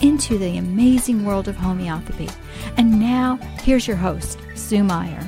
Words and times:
into 0.00 0.38
the 0.38 0.58
amazing 0.58 1.24
world 1.24 1.48
of 1.48 1.56
homeopathy. 1.56 2.28
And 2.76 3.00
now, 3.00 3.36
here's 3.62 3.86
your 3.86 3.96
host, 3.96 4.38
Sue 4.54 4.84
Meyer. 4.84 5.22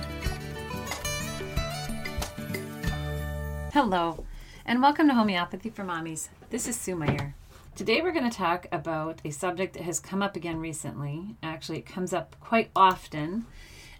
Hello, 3.72 4.24
and 4.66 4.82
welcome 4.82 5.08
to 5.08 5.14
Homeopathy 5.14 5.70
for 5.70 5.84
Mommies. 5.84 6.28
This 6.50 6.68
is 6.68 6.76
Sue 6.76 6.96
Meyer. 6.96 7.34
Today 7.76 8.02
we're 8.02 8.12
going 8.12 8.28
to 8.28 8.36
talk 8.36 8.66
about 8.72 9.20
a 9.24 9.30
subject 9.30 9.74
that 9.74 9.84
has 9.84 10.00
come 10.00 10.20
up 10.20 10.34
again 10.36 10.58
recently. 10.58 11.36
Actually, 11.42 11.78
it 11.78 11.86
comes 11.86 12.12
up 12.12 12.34
quite 12.40 12.70
often. 12.74 13.46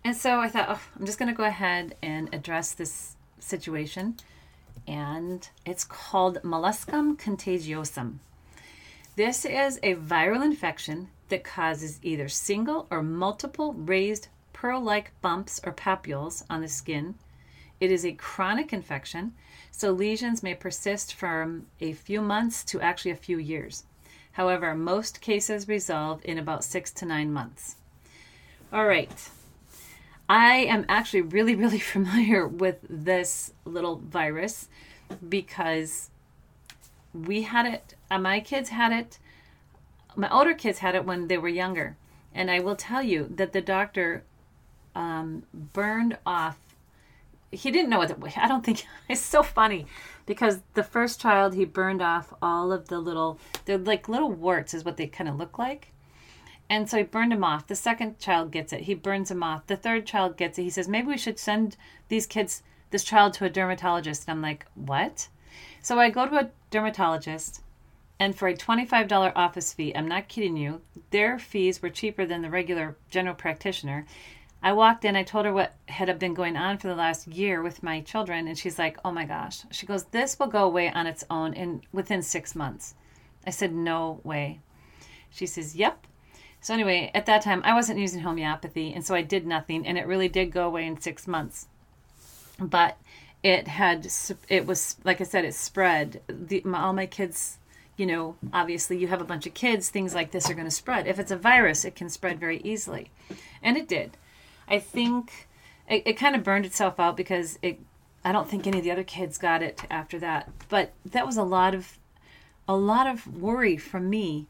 And 0.04 0.16
so 0.16 0.40
I 0.40 0.48
thought, 0.48 0.66
oh, 0.68 0.80
I'm 0.98 1.06
just 1.06 1.18
going 1.18 1.30
to 1.30 1.36
go 1.36 1.44
ahead 1.44 1.94
and 2.02 2.32
address 2.34 2.72
this 2.72 3.16
situation. 3.38 4.16
And 4.86 5.48
it's 5.64 5.84
called 5.84 6.42
molluscum 6.42 7.16
contagiosum. 7.16 8.18
This 9.18 9.44
is 9.44 9.80
a 9.82 9.96
viral 9.96 10.44
infection 10.44 11.08
that 11.28 11.42
causes 11.42 11.98
either 12.04 12.28
single 12.28 12.86
or 12.88 13.02
multiple 13.02 13.72
raised 13.72 14.28
pearl 14.52 14.80
like 14.80 15.10
bumps 15.20 15.60
or 15.64 15.72
papules 15.72 16.44
on 16.48 16.60
the 16.60 16.68
skin. 16.68 17.16
It 17.80 17.90
is 17.90 18.06
a 18.06 18.12
chronic 18.12 18.72
infection, 18.72 19.34
so 19.72 19.90
lesions 19.90 20.44
may 20.44 20.54
persist 20.54 21.14
from 21.14 21.66
a 21.80 21.94
few 21.94 22.20
months 22.22 22.62
to 22.66 22.80
actually 22.80 23.10
a 23.10 23.16
few 23.16 23.38
years. 23.38 23.82
However, 24.30 24.72
most 24.72 25.20
cases 25.20 25.66
resolve 25.66 26.20
in 26.24 26.38
about 26.38 26.62
six 26.62 26.92
to 26.92 27.04
nine 27.04 27.32
months. 27.32 27.74
All 28.72 28.86
right. 28.86 29.30
I 30.28 30.58
am 30.58 30.86
actually 30.88 31.22
really, 31.22 31.54
really 31.64 31.80
familiar 31.80 32.46
with 32.46 32.76
this 32.88 33.52
little 33.64 33.96
virus 33.96 34.68
because 35.28 36.10
we 37.12 37.42
had 37.42 37.66
it, 37.66 37.94
uh, 38.10 38.18
my 38.18 38.40
kids 38.40 38.70
had 38.70 38.92
it, 38.92 39.18
my 40.16 40.30
older 40.30 40.54
kids 40.54 40.78
had 40.78 40.94
it 40.94 41.04
when 41.04 41.28
they 41.28 41.38
were 41.38 41.48
younger. 41.48 41.96
And 42.34 42.50
I 42.50 42.60
will 42.60 42.76
tell 42.76 43.02
you 43.02 43.26
that 43.30 43.52
the 43.52 43.60
doctor 43.60 44.24
um, 44.94 45.44
burned 45.52 46.18
off. 46.26 46.58
He 47.50 47.70
didn't 47.70 47.88
know 47.88 47.98
what 47.98 48.10
it, 48.10 48.38
I 48.38 48.48
don't 48.48 48.64
think 48.64 48.84
it's 49.08 49.20
so 49.20 49.42
funny 49.42 49.86
because 50.26 50.60
the 50.74 50.82
first 50.82 51.20
child 51.20 51.54
he 51.54 51.64
burned 51.64 52.02
off 52.02 52.34
all 52.42 52.70
of 52.72 52.88
the 52.88 52.98
little 52.98 53.38
they're 53.64 53.78
like 53.78 54.08
little 54.08 54.30
warts 54.30 54.74
is 54.74 54.84
what 54.84 54.98
they 54.98 55.06
kind 55.06 55.28
of 55.28 55.36
look 55.36 55.58
like. 55.58 55.92
And 56.70 56.88
so 56.88 56.98
he 56.98 57.02
burned 57.02 57.32
them 57.32 57.44
off. 57.44 57.66
The 57.66 57.74
second 57.74 58.18
child 58.18 58.50
gets 58.50 58.72
it. 58.72 58.82
He 58.82 58.94
burns 58.94 59.30
them 59.30 59.42
off. 59.42 59.66
The 59.66 59.76
third 59.76 60.04
child 60.04 60.36
gets 60.36 60.58
it. 60.58 60.64
He 60.64 60.70
says, 60.70 60.86
maybe 60.86 61.06
we 61.06 61.16
should 61.16 61.38
send 61.38 61.78
these 62.08 62.26
kids, 62.26 62.62
this 62.90 63.04
child, 63.04 63.32
to 63.34 63.46
a 63.46 63.50
dermatologist. 63.50 64.24
And 64.28 64.36
I'm 64.36 64.42
like, 64.42 64.66
what? 64.74 65.28
So 65.80 65.98
I 65.98 66.10
go 66.10 66.28
to 66.28 66.36
a 66.36 66.50
dermatologist, 66.70 67.62
and 68.20 68.36
for 68.36 68.48
a 68.48 68.54
$25 68.54 69.32
office 69.36 69.72
fee, 69.72 69.94
I'm 69.94 70.08
not 70.08 70.28
kidding 70.28 70.56
you, 70.56 70.80
their 71.10 71.38
fees 71.38 71.80
were 71.80 71.90
cheaper 71.90 72.26
than 72.26 72.42
the 72.42 72.50
regular 72.50 72.96
general 73.10 73.34
practitioner. 73.34 74.06
I 74.60 74.72
walked 74.72 75.04
in, 75.04 75.14
I 75.14 75.22
told 75.22 75.46
her 75.46 75.52
what 75.52 75.74
had 75.86 76.18
been 76.18 76.34
going 76.34 76.56
on 76.56 76.78
for 76.78 76.88
the 76.88 76.96
last 76.96 77.28
year 77.28 77.62
with 77.62 77.82
my 77.82 78.00
children, 78.00 78.48
and 78.48 78.58
she's 78.58 78.78
like, 78.78 78.98
"Oh 79.04 79.12
my 79.12 79.24
gosh." 79.24 79.62
She 79.70 79.86
goes, 79.86 80.04
"This 80.06 80.36
will 80.36 80.48
go 80.48 80.64
away 80.64 80.90
on 80.90 81.06
its 81.06 81.22
own 81.30 81.54
in 81.54 81.82
within 81.92 82.22
6 82.22 82.56
months." 82.56 82.94
I 83.46 83.50
said, 83.50 83.72
"No 83.72 84.20
way." 84.24 84.58
She 85.30 85.46
says, 85.46 85.76
"Yep." 85.76 86.06
So 86.60 86.74
anyway, 86.74 87.12
at 87.14 87.26
that 87.26 87.42
time 87.42 87.62
I 87.64 87.72
wasn't 87.72 88.00
using 88.00 88.22
homeopathy, 88.22 88.92
and 88.92 89.06
so 89.06 89.14
I 89.14 89.22
did 89.22 89.46
nothing, 89.46 89.86
and 89.86 89.96
it 89.96 90.08
really 90.08 90.28
did 90.28 90.50
go 90.50 90.66
away 90.66 90.86
in 90.86 91.00
6 91.00 91.28
months. 91.28 91.68
But 92.58 92.98
it 93.42 93.68
had 93.68 94.10
it 94.48 94.66
was 94.66 94.96
like 95.04 95.20
I 95.20 95.24
said, 95.24 95.44
it 95.44 95.54
spread. 95.54 96.20
The, 96.26 96.62
my, 96.64 96.80
all 96.80 96.92
my 96.92 97.06
kids, 97.06 97.58
you 97.96 98.06
know, 98.06 98.36
obviously 98.52 98.98
you 98.98 99.08
have 99.08 99.20
a 99.20 99.24
bunch 99.24 99.46
of 99.46 99.54
kids, 99.54 99.88
things 99.88 100.14
like 100.14 100.30
this 100.30 100.50
are 100.50 100.54
going 100.54 100.66
to 100.66 100.70
spread. 100.70 101.06
If 101.06 101.18
it's 101.18 101.30
a 101.30 101.36
virus, 101.36 101.84
it 101.84 101.94
can 101.94 102.08
spread 102.08 102.40
very 102.40 102.60
easily, 102.62 103.10
and 103.62 103.76
it 103.76 103.88
did. 103.88 104.16
I 104.66 104.78
think 104.78 105.48
it, 105.88 106.02
it 106.06 106.12
kind 106.14 106.34
of 106.34 106.42
burned 106.42 106.66
itself 106.66 106.98
out 106.98 107.16
because 107.16 107.58
it. 107.62 107.80
I 108.24 108.32
don't 108.32 108.50
think 108.50 108.66
any 108.66 108.78
of 108.78 108.84
the 108.84 108.90
other 108.90 109.04
kids 109.04 109.38
got 109.38 109.62
it 109.62 109.82
after 109.88 110.18
that, 110.18 110.50
but 110.68 110.92
that 111.06 111.24
was 111.24 111.36
a 111.36 111.44
lot 111.44 111.74
of 111.74 111.98
a 112.66 112.76
lot 112.76 113.06
of 113.06 113.26
worry 113.40 113.76
from 113.76 114.10
me 114.10 114.46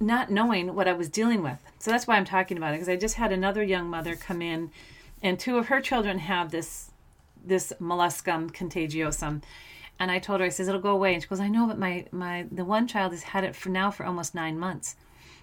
not 0.00 0.30
knowing 0.30 0.74
what 0.74 0.88
I 0.88 0.92
was 0.92 1.08
dealing 1.08 1.42
with. 1.42 1.58
So 1.78 1.90
that's 1.90 2.06
why 2.06 2.16
I'm 2.16 2.24
talking 2.24 2.56
about 2.56 2.70
it 2.70 2.76
because 2.76 2.88
I 2.88 2.96
just 2.96 3.14
had 3.16 3.30
another 3.30 3.62
young 3.62 3.88
mother 3.88 4.16
come 4.16 4.42
in 4.42 4.70
and 5.22 5.38
two 5.38 5.56
of 5.56 5.68
her 5.68 5.80
children 5.80 6.18
have 6.18 6.50
this 6.50 6.90
this 7.46 7.72
molluscum 7.80 8.50
contagiosum. 8.50 9.42
And 9.98 10.10
I 10.10 10.18
told 10.18 10.40
her, 10.40 10.46
I 10.46 10.48
says, 10.48 10.68
it'll 10.68 10.80
go 10.80 10.90
away. 10.90 11.14
And 11.14 11.22
she 11.22 11.28
goes, 11.28 11.40
I 11.40 11.48
know, 11.48 11.66
but 11.66 11.78
my, 11.78 12.06
my 12.10 12.46
the 12.50 12.64
one 12.64 12.86
child 12.86 13.12
has 13.12 13.22
had 13.22 13.44
it 13.44 13.54
for 13.54 13.68
now 13.68 13.90
for 13.90 14.04
almost 14.04 14.34
nine 14.34 14.58
months. 14.58 14.96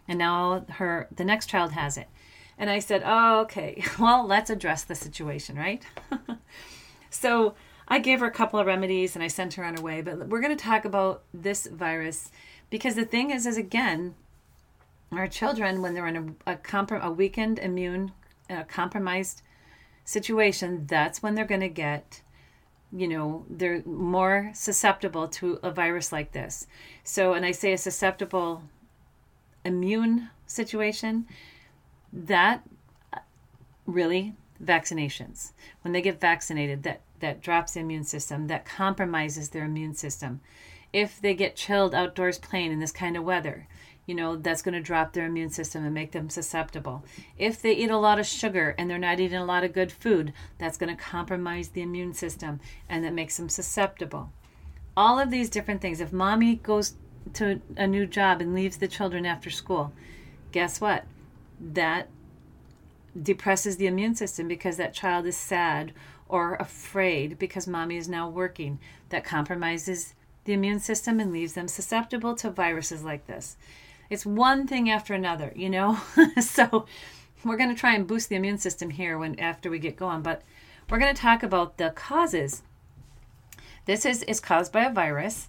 And 0.08 0.20
now 0.20 0.66
her 0.70 1.08
the 1.16 1.24
next 1.24 1.48
child 1.48 1.72
has 1.72 1.98
it. 1.98 2.08
And 2.58 2.70
I 2.70 2.80
said, 2.80 3.04
Oh, 3.06 3.42
okay. 3.42 3.84
Well, 4.00 4.26
let's 4.26 4.50
address 4.50 4.84
the 4.84 4.96
situation, 4.96 5.56
right? 5.56 5.86
so 7.10 7.56
I 7.88 8.00
gave 8.00 8.20
her 8.20 8.26
a 8.26 8.32
couple 8.32 8.60
of 8.60 8.68
remedies 8.68 9.16
and 9.16 9.24
I 9.24 9.28
sent 9.28 9.54
her 9.56 9.64
on 9.64 9.78
her 9.78 9.84
way. 9.84 10.02
But 10.02 10.28
we're 10.28 10.42
going 10.42 10.56
to 10.56 10.64
talk 10.64 10.86
about 10.86 11.24
this 11.34 11.68
virus 11.68 12.32
because 12.70 12.96
the 12.96 13.06
thing 13.06 13.32
is, 13.32 13.46
is 13.46 13.58
again, 13.58 14.16
our 15.12 15.28
children, 15.28 15.82
when 15.82 15.94
they're 15.94 16.08
in 16.08 16.36
a, 16.46 16.52
a, 16.54 16.56
comp- 16.56 16.92
a 16.92 17.12
weakened 17.12 17.60
immune, 17.60 18.14
a 18.50 18.64
compromised 18.64 19.42
situation, 20.04 20.86
that's 20.88 21.22
when 21.22 21.36
they're 21.36 21.46
going 21.46 21.62
to 21.62 21.70
get, 21.70 22.22
you 22.92 23.08
know, 23.08 23.46
they're 23.50 23.84
more 23.86 24.52
susceptible 24.54 25.28
to 25.28 25.60
a 25.64 25.72
virus 25.72 26.12
like 26.12 26.32
this. 26.32 26.68
So, 27.04 27.34
and 27.34 27.46
I 27.46 27.52
say 27.52 27.74
a 27.74 27.78
susceptible 27.78 28.64
immune 29.64 30.30
situation, 30.46 31.28
that 32.12 32.64
uh, 33.14 33.20
really 33.86 34.36
vaccinations. 34.64 35.52
When 35.82 35.94
they 35.94 36.02
get 36.02 36.20
vaccinated, 36.20 36.84
that 36.84 37.02
that 37.22 37.42
drops 37.42 37.74
the 37.74 37.80
immune 37.80 38.04
system, 38.04 38.48
that 38.48 38.66
compromises 38.66 39.50
their 39.50 39.64
immune 39.64 39.94
system. 39.94 40.42
If 40.92 41.22
they 41.22 41.34
get 41.34 41.56
chilled 41.56 41.96
outdoors 41.96 42.40
playing 42.40 42.72
in 42.72 42.80
this 42.80 42.92
kind 42.92 43.16
of 43.16 43.24
weather, 43.24 43.68
you 44.06 44.16
know, 44.16 44.36
that's 44.36 44.62
going 44.62 44.74
to 44.74 44.82
drop 44.82 45.14
their 45.14 45.28
immune 45.28 45.52
system 45.52 45.86
and 45.86 45.94
make 45.94 46.12
them 46.12 46.30
susceptible. 46.30 47.04
If 47.38 47.62
they 47.62 47.74
eat 47.74 47.92
a 47.92 47.98
lot 47.98 48.20
of 48.20 48.26
sugar 48.26 48.76
and 48.78 48.90
they're 48.90 48.98
not 48.98 49.20
eating 49.20 49.38
a 49.38 49.46
lot 49.46 49.64
of 49.64 49.74
good 49.74 49.92
food, 49.92 50.34
that's 50.58 50.78
going 50.78 50.96
to 50.96 51.02
compromise 51.02 51.70
the 51.70 51.82
immune 51.82 52.14
system 52.14 52.60
and 52.90 53.04
that 53.04 53.14
makes 53.14 53.38
them 53.38 53.50
susceptible. 53.50 54.32
All 54.98 55.20
of 55.20 55.30
these 55.30 55.50
different 55.50 55.82
things. 55.82 56.02
If 56.02 56.12
mommy 56.12 56.56
goes 56.56 56.96
to 57.34 57.62
a 57.78 57.88
new 57.88 58.06
job 58.06 58.42
and 58.42 58.54
leaves 58.54 58.78
the 58.78 58.88
children 58.88 59.26
after 59.26 59.50
school, 59.50 59.94
guess 60.52 60.82
what? 60.82 61.06
That 61.60 62.10
depresses 63.22 63.78
the 63.78 63.88
immune 63.88 64.16
system 64.16 64.48
because 64.48 64.78
that 64.78 64.94
child 64.94 65.26
is 65.28 65.38
sad 65.38 65.94
or 66.28 66.56
afraid 66.56 67.38
because 67.38 67.68
mommy 67.68 67.98
is 67.98 68.10
now 68.10 68.28
working. 68.28 68.80
That 69.10 69.24
compromises 69.24 70.16
the 70.46 70.54
immune 70.54 70.80
system 70.80 71.20
and 71.20 71.32
leaves 71.32 71.54
them 71.54 71.68
susceptible 71.68 72.36
to 72.36 72.50
viruses 72.50 73.04
like 73.04 73.28
this 73.28 73.58
it's 74.12 74.26
one 74.26 74.68
thing 74.68 74.90
after 74.90 75.14
another, 75.14 75.54
you 75.56 75.70
know? 75.70 75.98
so 76.42 76.86
we're 77.46 77.58
going 77.58 77.74
to 77.74 77.80
try 77.80 77.96
and 77.96 78.06
boost 78.06 78.28
the 78.28 78.36
immune 78.36 78.58
system 78.58 78.90
here 78.90 79.18
when 79.18 79.40
after 79.40 79.72
we 79.72 79.80
get 79.80 79.96
going, 79.96 80.22
but 80.22 80.42
we're 80.90 81.00
going 81.00 81.16
to 81.16 81.22
talk 81.22 81.42
about 81.42 81.78
the 81.78 81.92
causes. 81.92 82.62
This 83.86 84.06
is, 84.06 84.22
is 84.24 84.42
caused 84.42 84.74
by 84.74 84.84
a 84.84 84.94
virus 84.94 85.48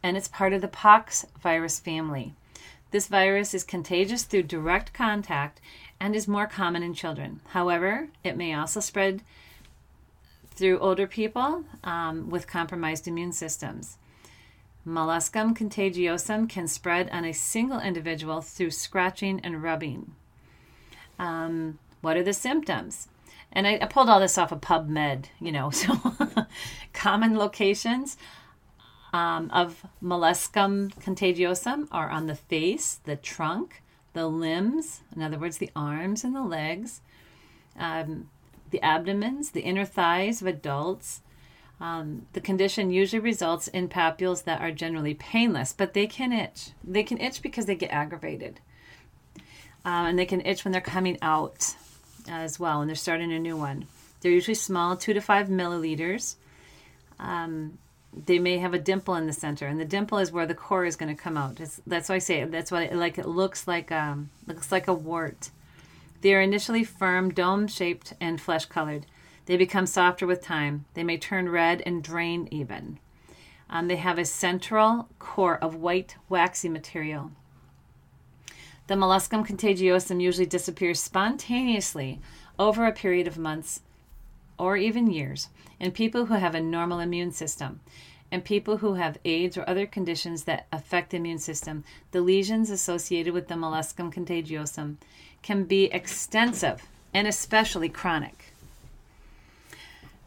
and 0.00 0.16
it's 0.16 0.28
part 0.28 0.52
of 0.52 0.60
the 0.60 0.68
pox 0.68 1.26
virus 1.42 1.80
family. 1.80 2.34
This 2.92 3.08
virus 3.08 3.52
is 3.52 3.64
contagious 3.64 4.22
through 4.22 4.44
direct 4.44 4.92
contact 4.92 5.60
and 5.98 6.14
is 6.14 6.28
more 6.28 6.46
common 6.46 6.84
in 6.84 6.94
children. 6.94 7.40
However, 7.48 8.10
it 8.22 8.36
may 8.36 8.54
also 8.54 8.78
spread 8.78 9.22
through 10.50 10.78
older 10.78 11.08
people 11.08 11.64
um, 11.82 12.30
with 12.30 12.46
compromised 12.46 13.08
immune 13.08 13.32
systems. 13.32 13.98
Molluscum 14.86 15.56
contagiosum 15.56 16.48
can 16.48 16.68
spread 16.68 17.08
on 17.10 17.24
a 17.24 17.32
single 17.32 17.80
individual 17.80 18.40
through 18.42 18.70
scratching 18.70 19.40
and 19.40 19.62
rubbing. 19.62 20.14
Um, 21.18 21.78
what 22.00 22.16
are 22.16 22.22
the 22.22 22.34
symptoms? 22.34 23.08
And 23.52 23.66
I, 23.66 23.78
I, 23.80 23.86
pulled 23.86 24.08
all 24.08 24.20
this 24.20 24.36
off 24.36 24.52
of 24.52 24.60
PubMed, 24.60 25.26
you 25.40 25.52
know, 25.52 25.70
so 25.70 25.94
common 26.92 27.36
locations 27.38 28.16
um, 29.14 29.48
of 29.52 29.86
molluscum 30.02 30.92
contagiosum 30.96 31.86
are 31.92 32.10
on 32.10 32.26
the 32.26 32.34
face, 32.34 33.00
the 33.04 33.16
trunk, 33.16 33.80
the 34.12 34.26
limbs, 34.26 35.02
in 35.14 35.22
other 35.22 35.38
words, 35.38 35.58
the 35.58 35.70
arms 35.76 36.24
and 36.24 36.34
the 36.34 36.42
legs, 36.42 37.00
um, 37.78 38.28
the 38.70 38.82
abdomens, 38.82 39.50
the 39.50 39.60
inner 39.60 39.84
thighs 39.84 40.42
of 40.42 40.48
adults. 40.48 41.20
Um, 41.84 42.26
the 42.32 42.40
condition 42.40 42.90
usually 42.90 43.20
results 43.20 43.68
in 43.68 43.90
papules 43.90 44.44
that 44.44 44.62
are 44.62 44.72
generally 44.72 45.12
painless, 45.12 45.74
but 45.74 45.92
they 45.92 46.06
can 46.06 46.32
itch. 46.32 46.70
They 46.82 47.02
can 47.02 47.18
itch 47.18 47.42
because 47.42 47.66
they 47.66 47.74
get 47.74 47.90
aggravated. 47.90 48.58
Uh, 49.84 50.08
and 50.08 50.18
they 50.18 50.24
can 50.24 50.40
itch 50.46 50.64
when 50.64 50.72
they're 50.72 50.80
coming 50.80 51.18
out 51.20 51.76
as 52.26 52.58
well, 52.58 52.80
and 52.80 52.88
they're 52.88 52.94
starting 52.96 53.30
a 53.34 53.38
new 53.38 53.58
one. 53.58 53.84
They're 54.20 54.32
usually 54.32 54.54
small, 54.54 54.96
two 54.96 55.12
to 55.12 55.20
five 55.20 55.48
milliliters. 55.48 56.36
Um, 57.18 57.76
they 58.14 58.38
may 58.38 58.56
have 58.56 58.72
a 58.72 58.78
dimple 58.78 59.16
in 59.16 59.26
the 59.26 59.34
center, 59.34 59.66
and 59.66 59.78
the 59.78 59.84
dimple 59.84 60.16
is 60.16 60.32
where 60.32 60.46
the 60.46 60.54
core 60.54 60.86
is 60.86 60.96
going 60.96 61.14
to 61.14 61.22
come 61.22 61.36
out. 61.36 61.60
It's, 61.60 61.82
that's 61.86 62.08
why 62.08 62.14
I 62.14 62.20
say 62.20 62.40
it. 62.40 62.50
That's 62.50 62.72
why 62.72 62.84
it, 62.84 62.96
like 62.96 63.18
it 63.18 63.28
looks 63.28 63.68
like 63.68 63.92
um 63.92 64.30
looks 64.46 64.72
like 64.72 64.88
a 64.88 64.94
wart. 64.94 65.50
They 66.22 66.32
are 66.32 66.40
initially 66.40 66.84
firm, 66.84 67.34
dome 67.34 67.68
shaped, 67.68 68.14
and 68.22 68.40
flesh 68.40 68.64
colored. 68.64 69.04
They 69.46 69.56
become 69.56 69.86
softer 69.86 70.26
with 70.26 70.42
time. 70.42 70.86
They 70.94 71.04
may 71.04 71.18
turn 71.18 71.48
red 71.48 71.82
and 71.84 72.02
drain 72.02 72.48
even. 72.50 72.98
Um, 73.68 73.88
they 73.88 73.96
have 73.96 74.18
a 74.18 74.24
central 74.24 75.08
core 75.18 75.58
of 75.58 75.74
white, 75.74 76.16
waxy 76.28 76.68
material. 76.68 77.32
The 78.86 78.94
molluscum 78.94 79.46
contagiosum 79.46 80.20
usually 80.20 80.46
disappears 80.46 81.00
spontaneously 81.00 82.20
over 82.58 82.86
a 82.86 82.92
period 82.92 83.26
of 83.26 83.38
months 83.38 83.80
or 84.58 84.76
even 84.76 85.10
years 85.10 85.48
in 85.80 85.90
people 85.90 86.26
who 86.26 86.34
have 86.34 86.54
a 86.54 86.60
normal 86.60 87.00
immune 87.00 87.32
system. 87.32 87.80
In 88.30 88.40
people 88.42 88.78
who 88.78 88.94
have 88.94 89.18
AIDS 89.24 89.56
or 89.56 89.68
other 89.68 89.86
conditions 89.86 90.44
that 90.44 90.66
affect 90.72 91.10
the 91.10 91.16
immune 91.16 91.38
system, 91.38 91.84
the 92.10 92.20
lesions 92.20 92.70
associated 92.70 93.32
with 93.32 93.48
the 93.48 93.54
molluscum 93.54 94.12
contagiosum 94.12 94.96
can 95.42 95.64
be 95.64 95.84
extensive 95.86 96.82
and 97.12 97.26
especially 97.26 97.88
chronic. 97.88 98.53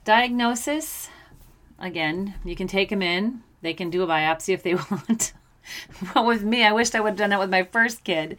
Diagnosis 0.08 1.10
again, 1.78 2.36
you 2.46 2.56
can 2.56 2.68
take 2.68 2.88
them 2.88 3.02
in, 3.02 3.44
they 3.62 3.74
can 3.74 3.90
do 3.90 4.04
a 4.04 4.08
biopsy 4.08 4.54
if 4.54 4.64
they 4.64 4.74
want. 4.92 5.34
but 6.14 6.26
with 6.26 6.44
me, 6.44 6.64
I 6.64 6.72
wished 6.72 6.96
I 6.96 7.02
would 7.02 7.10
have 7.10 7.18
done 7.18 7.32
that 7.32 7.42
with 7.42 7.50
my 7.50 7.64
first 7.64 8.06
kid. 8.06 8.38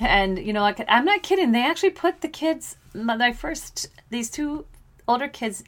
And, 0.00 0.36
you 0.36 0.52
know, 0.52 0.62
like, 0.62 0.84
I'm 0.88 1.04
not 1.04 1.22
kidding. 1.22 1.52
They 1.52 1.64
actually 1.64 1.90
put 1.90 2.22
the 2.22 2.28
kids, 2.28 2.74
my 2.92 3.32
first, 3.32 3.86
these 4.10 4.28
two 4.28 4.66
older 5.06 5.28
kids, 5.28 5.62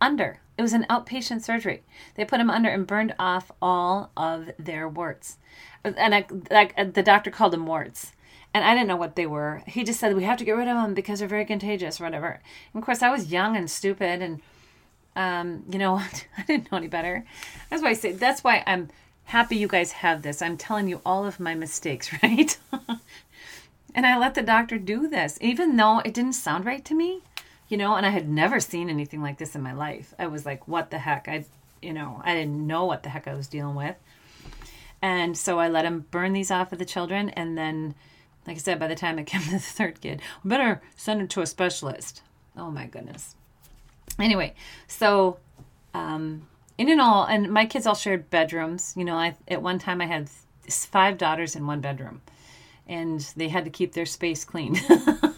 under. 0.00 0.38
It 0.56 0.62
was 0.62 0.74
an 0.74 0.86
outpatient 0.88 1.42
surgery. 1.42 1.82
They 2.14 2.24
put 2.24 2.38
them 2.38 2.48
under 2.48 2.68
and 2.68 2.86
burned 2.86 3.16
off 3.18 3.50
all 3.60 4.12
of 4.16 4.48
their 4.60 4.88
warts. 4.88 5.38
And 5.82 6.14
I, 6.14 6.24
like, 6.52 6.74
uh, 6.78 6.84
the 6.84 7.02
doctor 7.02 7.32
called 7.32 7.52
them 7.52 7.66
warts 7.66 8.12
and 8.54 8.64
I 8.64 8.74
didn't 8.74 8.86
know 8.86 8.96
what 8.96 9.16
they 9.16 9.26
were. 9.26 9.62
He 9.66 9.82
just 9.82 9.98
said 9.98 10.14
we 10.14 10.22
have 10.22 10.38
to 10.38 10.44
get 10.44 10.56
rid 10.56 10.68
of 10.68 10.76
them 10.76 10.94
because 10.94 11.18
they're 11.18 11.28
very 11.28 11.44
contagious 11.44 12.00
or 12.00 12.04
whatever. 12.04 12.40
And 12.72 12.80
of 12.80 12.86
course, 12.86 13.02
I 13.02 13.10
was 13.10 13.32
young 13.32 13.56
and 13.56 13.70
stupid, 13.70 14.22
and 14.22 14.40
um, 15.16 15.64
you 15.70 15.78
know, 15.78 15.96
I 16.38 16.42
didn't 16.46 16.70
know 16.70 16.78
any 16.78 16.88
better. 16.88 17.24
That's 17.70 17.82
why 17.82 17.90
I 17.90 17.94
say 17.94 18.12
that's 18.12 18.44
why 18.44 18.62
I'm 18.66 18.88
happy 19.24 19.56
you 19.56 19.68
guys 19.68 19.92
have 19.92 20.22
this. 20.22 20.40
I'm 20.40 20.56
telling 20.56 20.88
you 20.88 21.00
all 21.04 21.26
of 21.26 21.40
my 21.40 21.54
mistakes, 21.54 22.10
right? 22.22 22.56
and 23.94 24.06
I 24.06 24.18
let 24.18 24.34
the 24.34 24.42
doctor 24.42 24.78
do 24.78 25.08
this, 25.08 25.38
even 25.40 25.76
though 25.76 26.00
it 26.00 26.14
didn't 26.14 26.32
sound 26.34 26.64
right 26.64 26.84
to 26.84 26.94
me, 26.94 27.20
you 27.68 27.76
know. 27.76 27.94
And 27.94 28.06
I 28.06 28.10
had 28.10 28.28
never 28.28 28.60
seen 28.60 28.88
anything 28.88 29.22
like 29.22 29.38
this 29.38 29.54
in 29.54 29.62
my 29.62 29.72
life. 29.72 30.14
I 30.18 30.26
was 30.26 30.46
like, 30.46 30.66
what 30.68 30.90
the 30.90 30.98
heck? 30.98 31.28
I, 31.28 31.44
you 31.82 31.92
know, 31.92 32.20
I 32.24 32.34
didn't 32.34 32.66
know 32.66 32.84
what 32.84 33.02
the 33.02 33.08
heck 33.08 33.28
I 33.28 33.34
was 33.34 33.48
dealing 33.48 33.74
with. 33.74 33.96
And 35.00 35.38
so 35.38 35.60
I 35.60 35.68
let 35.68 35.84
him 35.84 36.06
burn 36.10 36.32
these 36.32 36.50
off 36.50 36.72
of 36.72 36.78
the 36.80 36.84
children, 36.84 37.28
and 37.30 37.56
then 37.56 37.94
like 38.48 38.56
I 38.56 38.60
said, 38.60 38.80
by 38.80 38.88
the 38.88 38.94
time 38.94 39.18
it 39.18 39.26
came 39.26 39.42
to 39.44 39.50
the 39.50 39.58
third 39.58 40.00
kid, 40.00 40.22
better 40.44 40.80
send 40.96 41.20
it 41.20 41.30
to 41.30 41.42
a 41.42 41.46
specialist. 41.46 42.22
Oh 42.56 42.70
my 42.70 42.86
goodness. 42.86 43.36
Anyway, 44.18 44.54
so 44.86 45.38
um, 45.94 46.46
in 46.76 46.88
and 46.88 47.00
all, 47.00 47.24
and 47.24 47.50
my 47.50 47.66
kids 47.66 47.86
all 47.86 47.94
shared 47.94 48.30
bedrooms. 48.30 48.94
You 48.96 49.04
know, 49.04 49.16
I 49.16 49.36
at 49.48 49.62
one 49.62 49.78
time 49.78 50.00
I 50.00 50.06
had 50.06 50.28
five 50.68 51.18
daughters 51.18 51.56
in 51.56 51.66
one 51.66 51.80
bedroom, 51.80 52.20
and 52.86 53.20
they 53.36 53.48
had 53.48 53.64
to 53.64 53.70
keep 53.70 53.92
their 53.92 54.06
space 54.06 54.44
clean. 54.44 54.76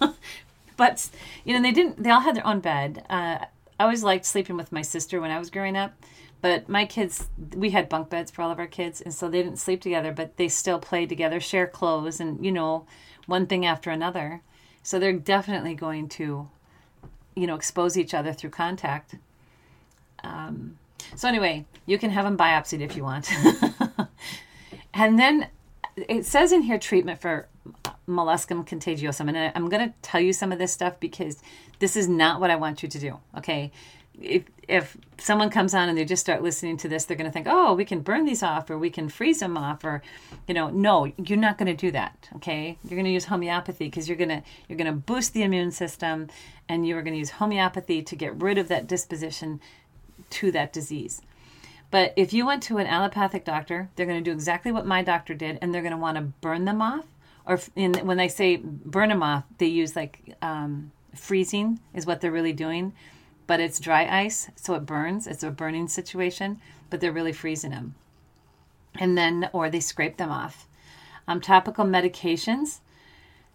but 0.76 1.08
you 1.44 1.54
know, 1.54 1.62
they 1.62 1.72
didn't. 1.72 2.02
They 2.02 2.10
all 2.10 2.20
had 2.20 2.36
their 2.36 2.46
own 2.46 2.60
bed. 2.60 3.04
Uh, 3.10 3.38
I 3.78 3.84
always 3.84 4.02
liked 4.02 4.26
sleeping 4.26 4.56
with 4.56 4.72
my 4.72 4.82
sister 4.82 5.20
when 5.20 5.30
I 5.30 5.38
was 5.38 5.50
growing 5.50 5.76
up 5.76 5.92
but 6.40 6.68
my 6.68 6.86
kids, 6.86 7.28
we 7.54 7.70
had 7.70 7.88
bunk 7.88 8.08
beds 8.08 8.30
for 8.30 8.42
all 8.42 8.50
of 8.50 8.58
our 8.58 8.66
kids, 8.66 9.00
and 9.00 9.12
so 9.12 9.28
they 9.28 9.42
didn't 9.42 9.58
sleep 9.58 9.82
together, 9.82 10.12
but 10.12 10.36
they 10.36 10.48
still 10.48 10.78
played 10.78 11.08
together, 11.08 11.38
share 11.38 11.66
clothes, 11.66 12.20
and 12.20 12.44
you 12.44 12.52
know, 12.52 12.86
one 13.26 13.46
thing 13.46 13.66
after 13.66 13.90
another. 13.90 14.42
So 14.82 14.98
they're 14.98 15.12
definitely 15.12 15.74
going 15.74 16.08
to, 16.10 16.48
you 17.40 17.46
know, 17.46 17.54
expose 17.54 17.96
each 17.96 18.12
other 18.12 18.32
through 18.34 18.50
contact. 18.50 19.14
Um, 20.22 20.76
so 21.16 21.26
anyway, 21.26 21.64
you 21.86 21.98
can 21.98 22.10
have 22.10 22.24
them 22.24 22.36
biopsied 22.36 22.80
if 22.80 22.96
you 22.96 23.02
want. 23.02 23.30
and 24.94 25.18
then 25.18 25.48
it 25.96 26.26
says 26.26 26.52
in 26.52 26.62
here 26.62 26.78
treatment 26.78 27.20
for 27.20 27.48
molluscum 28.06 28.66
contagiosum, 28.66 29.28
and 29.28 29.52
I'm 29.54 29.68
going 29.70 29.88
to 29.88 29.94
tell 30.02 30.20
you 30.20 30.34
some 30.34 30.52
of 30.52 30.58
this 30.58 30.72
stuff 30.72 31.00
because 31.00 31.42
this 31.78 31.96
is 31.96 32.08
not 32.08 32.40
what 32.40 32.50
I 32.50 32.56
want 32.56 32.82
you 32.82 32.88
to 32.90 32.98
do. 32.98 33.18
Okay, 33.38 33.72
if 34.20 34.44
if 34.68 34.96
someone 35.18 35.50
comes 35.50 35.74
on 35.74 35.88
and 35.88 35.98
they 35.98 36.04
just 36.04 36.20
start 36.20 36.42
listening 36.42 36.76
to 36.78 36.88
this, 36.88 37.04
they're 37.04 37.16
going 37.16 37.28
to 37.28 37.32
think, 37.32 37.46
"Oh, 37.48 37.74
we 37.74 37.84
can 37.84 38.00
burn 38.00 38.24
these 38.24 38.42
off, 38.42 38.70
or 38.70 38.78
we 38.78 38.90
can 38.90 39.08
freeze 39.08 39.40
them 39.40 39.56
off, 39.56 39.84
or 39.84 40.02
you 40.46 40.54
know, 40.54 40.68
no, 40.70 41.12
you're 41.16 41.38
not 41.38 41.58
going 41.58 41.66
to 41.66 41.74
do 41.74 41.90
that. 41.92 42.28
Okay, 42.36 42.78
you're 42.84 42.96
going 42.96 43.04
to 43.04 43.10
use 43.10 43.26
homeopathy 43.26 43.86
because 43.86 44.08
you're 44.08 44.16
going 44.18 44.28
to 44.30 44.42
you're 44.68 44.78
going 44.78 44.86
to 44.86 44.92
boost 44.92 45.32
the 45.32 45.42
immune 45.42 45.70
system, 45.70 46.28
and 46.68 46.86
you 46.86 46.96
are 46.96 47.02
going 47.02 47.14
to 47.14 47.18
use 47.18 47.30
homeopathy 47.30 48.02
to 48.02 48.16
get 48.16 48.34
rid 48.40 48.58
of 48.58 48.68
that 48.68 48.86
disposition 48.86 49.60
to 50.30 50.52
that 50.52 50.72
disease. 50.72 51.22
But 51.90 52.12
if 52.16 52.32
you 52.32 52.46
went 52.46 52.62
to 52.64 52.78
an 52.78 52.86
allopathic 52.86 53.44
doctor, 53.44 53.90
they're 53.96 54.06
going 54.06 54.22
to 54.22 54.30
do 54.30 54.32
exactly 54.32 54.70
what 54.70 54.86
my 54.86 55.02
doctor 55.02 55.34
did, 55.34 55.58
and 55.60 55.74
they're 55.74 55.82
going 55.82 55.92
to 55.92 55.98
want 55.98 56.16
to 56.16 56.22
burn 56.40 56.64
them 56.64 56.80
off. 56.80 57.06
Or 57.46 57.58
in, 57.74 57.94
when 58.06 58.16
they 58.16 58.28
say 58.28 58.56
burn 58.56 59.08
them 59.08 59.22
off, 59.22 59.44
they 59.58 59.66
use 59.66 59.96
like 59.96 60.36
um, 60.40 60.92
freezing 61.16 61.80
is 61.94 62.06
what 62.06 62.20
they're 62.20 62.30
really 62.30 62.52
doing 62.52 62.92
but 63.50 63.58
it's 63.58 63.80
dry 63.80 64.06
ice, 64.06 64.48
so 64.54 64.74
it 64.74 64.86
burns. 64.86 65.26
It's 65.26 65.42
a 65.42 65.50
burning 65.50 65.88
situation, 65.88 66.60
but 66.88 67.00
they're 67.00 67.10
really 67.10 67.32
freezing 67.32 67.72
them. 67.72 67.96
And 68.94 69.18
then, 69.18 69.50
or 69.52 69.68
they 69.68 69.80
scrape 69.80 70.18
them 70.18 70.30
off. 70.30 70.68
Um, 71.26 71.40
topical 71.40 71.84
medications, 71.84 72.78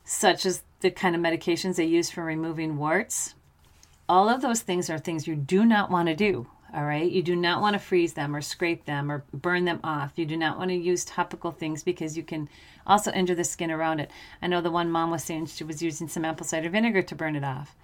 such 0.03 0.45
as 0.45 0.63
the 0.81 0.91
kind 0.91 1.15
of 1.15 1.21
medications 1.21 1.77
they 1.77 1.85
use 1.85 2.09
for 2.09 2.25
removing 2.25 2.75
warts, 2.75 3.35
all 4.09 4.27
of 4.27 4.41
those 4.41 4.59
things 4.59 4.89
are 4.89 4.99
things 4.99 5.27
you 5.27 5.35
do 5.37 5.63
not 5.63 5.89
want 5.89 6.09
to 6.09 6.13
do. 6.13 6.47
All 6.73 6.83
right. 6.83 7.09
You 7.09 7.23
do 7.23 7.37
not 7.37 7.61
want 7.61 7.75
to 7.75 7.79
freeze 7.79 8.15
them 8.15 8.35
or 8.35 8.41
scrape 8.41 8.83
them 8.83 9.09
or 9.09 9.23
burn 9.31 9.63
them 9.63 9.79
off. 9.81 10.11
You 10.17 10.25
do 10.25 10.35
not 10.35 10.57
want 10.57 10.71
to 10.71 10.75
use 10.75 11.05
topical 11.05 11.51
things 11.51 11.83
because 11.83 12.17
you 12.17 12.23
can 12.23 12.49
also 12.85 13.13
injure 13.13 13.35
the 13.35 13.45
skin 13.45 13.71
around 13.71 14.01
it. 14.01 14.11
I 14.41 14.47
know 14.47 14.59
the 14.59 14.71
one 14.71 14.91
mom 14.91 15.09
was 15.09 15.23
saying 15.23 15.45
she 15.45 15.63
was 15.63 15.81
using 15.81 16.09
some 16.09 16.25
apple 16.25 16.45
cider 16.45 16.67
vinegar 16.67 17.01
to 17.01 17.15
burn 17.15 17.37
it 17.37 17.45
off 17.45 17.77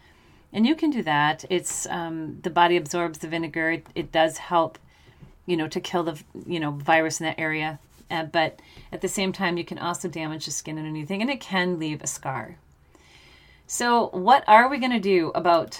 and 0.53 0.65
you 0.67 0.75
can 0.75 0.89
do 0.89 1.03
that. 1.03 1.45
It's 1.49 1.85
um, 1.87 2.39
the 2.41 2.49
body 2.49 2.77
absorbs 2.77 3.19
the 3.19 3.27
vinegar. 3.27 3.71
It, 3.71 3.87
it, 3.95 4.11
does 4.11 4.37
help, 4.37 4.77
you 5.45 5.55
know, 5.55 5.67
to 5.67 5.79
kill 5.79 6.03
the 6.03 6.21
you 6.45 6.59
know 6.59 6.71
virus 6.71 7.19
in 7.19 7.25
that 7.25 7.39
area. 7.39 7.79
Uh, 8.09 8.25
but 8.25 8.59
at 8.91 9.01
the 9.01 9.07
same 9.07 9.31
time, 9.31 9.57
you 9.57 9.63
can 9.63 9.79
also 9.79 10.09
damage 10.09 10.45
the 10.45 10.51
skin 10.51 10.77
and 10.77 10.85
anything, 10.85 11.21
and 11.21 11.31
it 11.31 11.39
can 11.39 11.79
leave 11.79 12.01
a 12.01 12.07
scar. 12.07 12.57
So, 13.67 14.07
what 14.09 14.43
are 14.47 14.67
we 14.67 14.79
going 14.79 14.91
to 14.91 14.99
do 14.99 15.31
about 15.33 15.79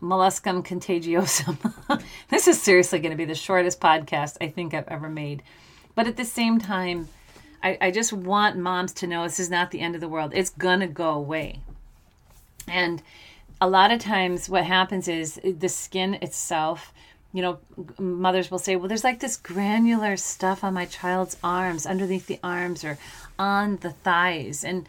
molluscum 0.00 0.64
contagiosum? 0.64 2.02
this 2.28 2.48
is 2.48 2.62
seriously 2.62 2.98
going 2.98 3.10
to 3.10 3.16
be 3.16 3.26
the 3.26 3.34
shortest 3.34 3.78
podcast 3.78 4.38
I 4.40 4.48
think 4.48 4.72
I've 4.72 4.88
ever 4.88 5.10
made. 5.10 5.42
But 5.94 6.06
at 6.06 6.16
the 6.16 6.24
same 6.24 6.58
time, 6.58 7.08
I, 7.62 7.76
I 7.78 7.90
just 7.90 8.14
want 8.14 8.56
moms 8.56 8.94
to 8.94 9.06
know 9.06 9.24
this 9.24 9.38
is 9.38 9.50
not 9.50 9.70
the 9.70 9.80
end 9.80 9.94
of 9.94 10.00
the 10.00 10.08
world. 10.08 10.32
It's 10.34 10.48
going 10.48 10.80
to 10.80 10.86
go 10.86 11.10
away. 11.10 11.60
And 12.66 13.02
a 13.62 13.68
lot 13.68 13.92
of 13.92 14.00
times 14.00 14.48
what 14.48 14.64
happens 14.64 15.06
is 15.06 15.40
the 15.44 15.68
skin 15.68 16.14
itself 16.14 16.92
you 17.32 17.40
know 17.40 17.60
mothers 17.96 18.50
will 18.50 18.58
say 18.58 18.74
well 18.74 18.88
there's 18.88 19.04
like 19.04 19.20
this 19.20 19.36
granular 19.36 20.16
stuff 20.16 20.64
on 20.64 20.74
my 20.74 20.84
child's 20.84 21.36
arms 21.44 21.86
underneath 21.86 22.26
the 22.26 22.40
arms 22.42 22.84
or 22.84 22.98
on 23.38 23.76
the 23.78 23.90
thighs. 23.90 24.64
And 24.64 24.88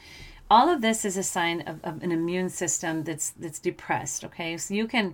all 0.49 0.69
of 0.69 0.81
this 0.81 1.05
is 1.05 1.17
a 1.17 1.23
sign 1.23 1.61
of, 1.61 1.83
of 1.83 2.03
an 2.03 2.11
immune 2.11 2.49
system 2.49 3.03
that's 3.03 3.29
that's 3.29 3.59
depressed 3.59 4.25
okay? 4.25 4.57
So 4.57 4.73
you 4.73 4.87
can 4.87 5.13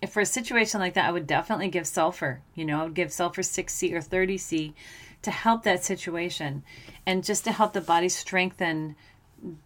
if 0.00 0.12
for 0.12 0.20
a 0.20 0.26
situation 0.26 0.80
like 0.80 0.94
that 0.94 1.04
i 1.04 1.12
would 1.12 1.26
definitely 1.26 1.68
give 1.68 1.86
sulfur 1.86 2.40
you 2.54 2.64
know 2.64 2.80
I 2.80 2.84
would 2.84 2.94
give 2.94 3.12
sulfur 3.12 3.42
6c 3.42 3.92
or 3.92 4.00
30c 4.00 4.72
to 5.20 5.30
help 5.30 5.64
that 5.64 5.84
situation 5.84 6.62
and 7.04 7.22
just 7.22 7.44
to 7.44 7.52
help 7.52 7.74
the 7.74 7.82
body 7.82 8.08
strengthen 8.08 8.96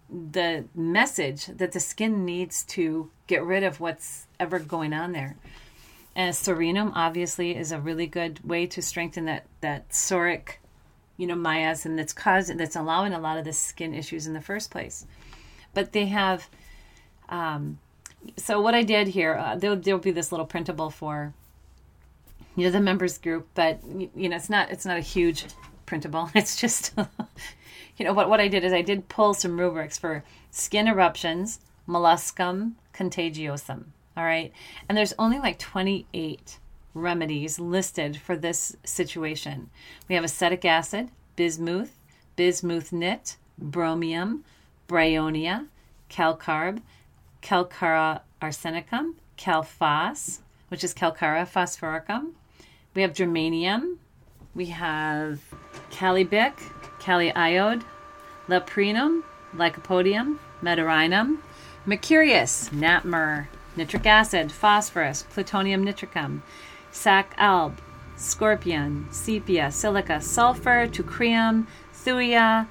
the 0.08 0.64
message 0.74 1.46
that 1.46 1.72
the 1.72 1.80
skin 1.80 2.24
needs 2.24 2.64
to 2.64 3.10
get 3.26 3.44
rid 3.44 3.62
of 3.62 3.80
what's 3.80 4.26
ever 4.38 4.58
going 4.58 4.92
on 4.92 5.12
there. 5.12 5.36
And 6.16 6.34
Psorinum 6.34 6.92
obviously 6.94 7.56
is 7.56 7.72
a 7.72 7.80
really 7.80 8.06
good 8.06 8.38
way 8.48 8.66
to 8.68 8.80
strengthen 8.80 9.24
that 9.24 9.46
that 9.60 9.88
psoric, 9.90 10.58
you 11.16 11.26
know, 11.26 11.34
miasm 11.34 11.96
that's 11.96 12.12
causing 12.12 12.56
that's 12.56 12.76
allowing 12.76 13.12
a 13.12 13.18
lot 13.18 13.38
of 13.38 13.44
the 13.44 13.52
skin 13.52 13.94
issues 13.94 14.26
in 14.26 14.32
the 14.32 14.40
first 14.40 14.70
place. 14.70 15.06
But 15.72 15.92
they 15.92 16.06
have 16.06 16.48
um, 17.28 17.78
so 18.36 18.60
what 18.60 18.74
I 18.74 18.82
did 18.82 19.08
here, 19.08 19.34
uh, 19.34 19.56
there'll, 19.56 19.76
there'll 19.76 20.00
be 20.00 20.10
this 20.10 20.32
little 20.32 20.46
printable 20.46 20.90
for 20.90 21.32
you 22.56 22.64
know 22.64 22.70
the 22.70 22.80
members 22.80 23.18
group, 23.18 23.48
but 23.54 23.80
you 24.14 24.28
know 24.28 24.36
it's 24.36 24.50
not 24.50 24.70
it's 24.70 24.86
not 24.86 24.96
a 24.96 25.00
huge 25.00 25.46
printable. 25.86 26.30
It's 26.34 26.56
just 26.56 26.94
you 27.96 28.04
know 28.04 28.12
what 28.12 28.28
what 28.28 28.40
I 28.40 28.48
did 28.48 28.64
is 28.64 28.72
I 28.72 28.82
did 28.82 29.08
pull 29.08 29.34
some 29.34 29.58
rubrics 29.58 29.98
for 29.98 30.24
skin 30.50 30.88
eruptions, 30.88 31.60
molluscum 31.88 32.72
contagiosum. 32.92 33.84
All 34.16 34.24
right, 34.24 34.52
and 34.88 34.96
there's 34.96 35.14
only 35.18 35.38
like 35.38 35.58
28 35.58 36.58
remedies 36.94 37.58
listed 37.58 38.16
for 38.16 38.36
this 38.36 38.76
situation. 38.84 39.70
We 40.08 40.14
have 40.14 40.24
acetic 40.24 40.64
acid, 40.64 41.10
bismuth, 41.36 41.98
bismuth 42.36 42.92
nit, 42.92 43.36
bromium, 43.60 44.40
bryonia, 44.88 45.66
calcarb, 46.08 46.80
calcarea 47.42 48.20
arsenicum, 48.40 49.14
calphos, 49.36 50.38
which 50.68 50.84
is 50.84 50.94
calcarea 50.94 51.46
phosphoricum. 51.46 52.34
We 52.94 53.02
have 53.02 53.12
germanium. 53.12 53.96
We 54.54 54.66
have 54.66 55.40
kali 55.90 56.22
bic, 56.22 56.54
kali 57.04 57.30
iod, 57.32 57.82
laprinum, 58.48 59.22
lycopodium, 59.54 60.38
medorrhinum, 60.62 61.38
mercurius, 61.86 62.70
natmur, 62.70 63.46
nitric 63.76 64.06
acid, 64.06 64.50
phosphorus, 64.50 65.24
plutonium 65.34 65.84
nitricum, 65.84 66.40
sac 66.90 67.34
alb, 67.38 67.78
scorpion, 68.16 69.06
sepia, 69.10 69.70
silica, 69.70 70.20
sulfur, 70.20 70.86
teucrium, 70.86 71.66
thuya, 71.92 72.66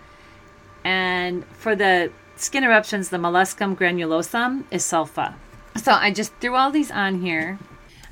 and 0.84 1.46
for 1.54 1.76
the 1.76 2.12
skin 2.36 2.64
eruptions, 2.64 3.10
the 3.10 3.18
molluscum 3.18 3.76
granulosum 3.76 4.64
is 4.72 4.84
sulfa. 4.84 5.36
So 5.76 5.92
I 5.92 6.12
just 6.12 6.34
threw 6.36 6.56
all 6.56 6.72
these 6.72 6.92
on 6.92 7.22
here. 7.22 7.60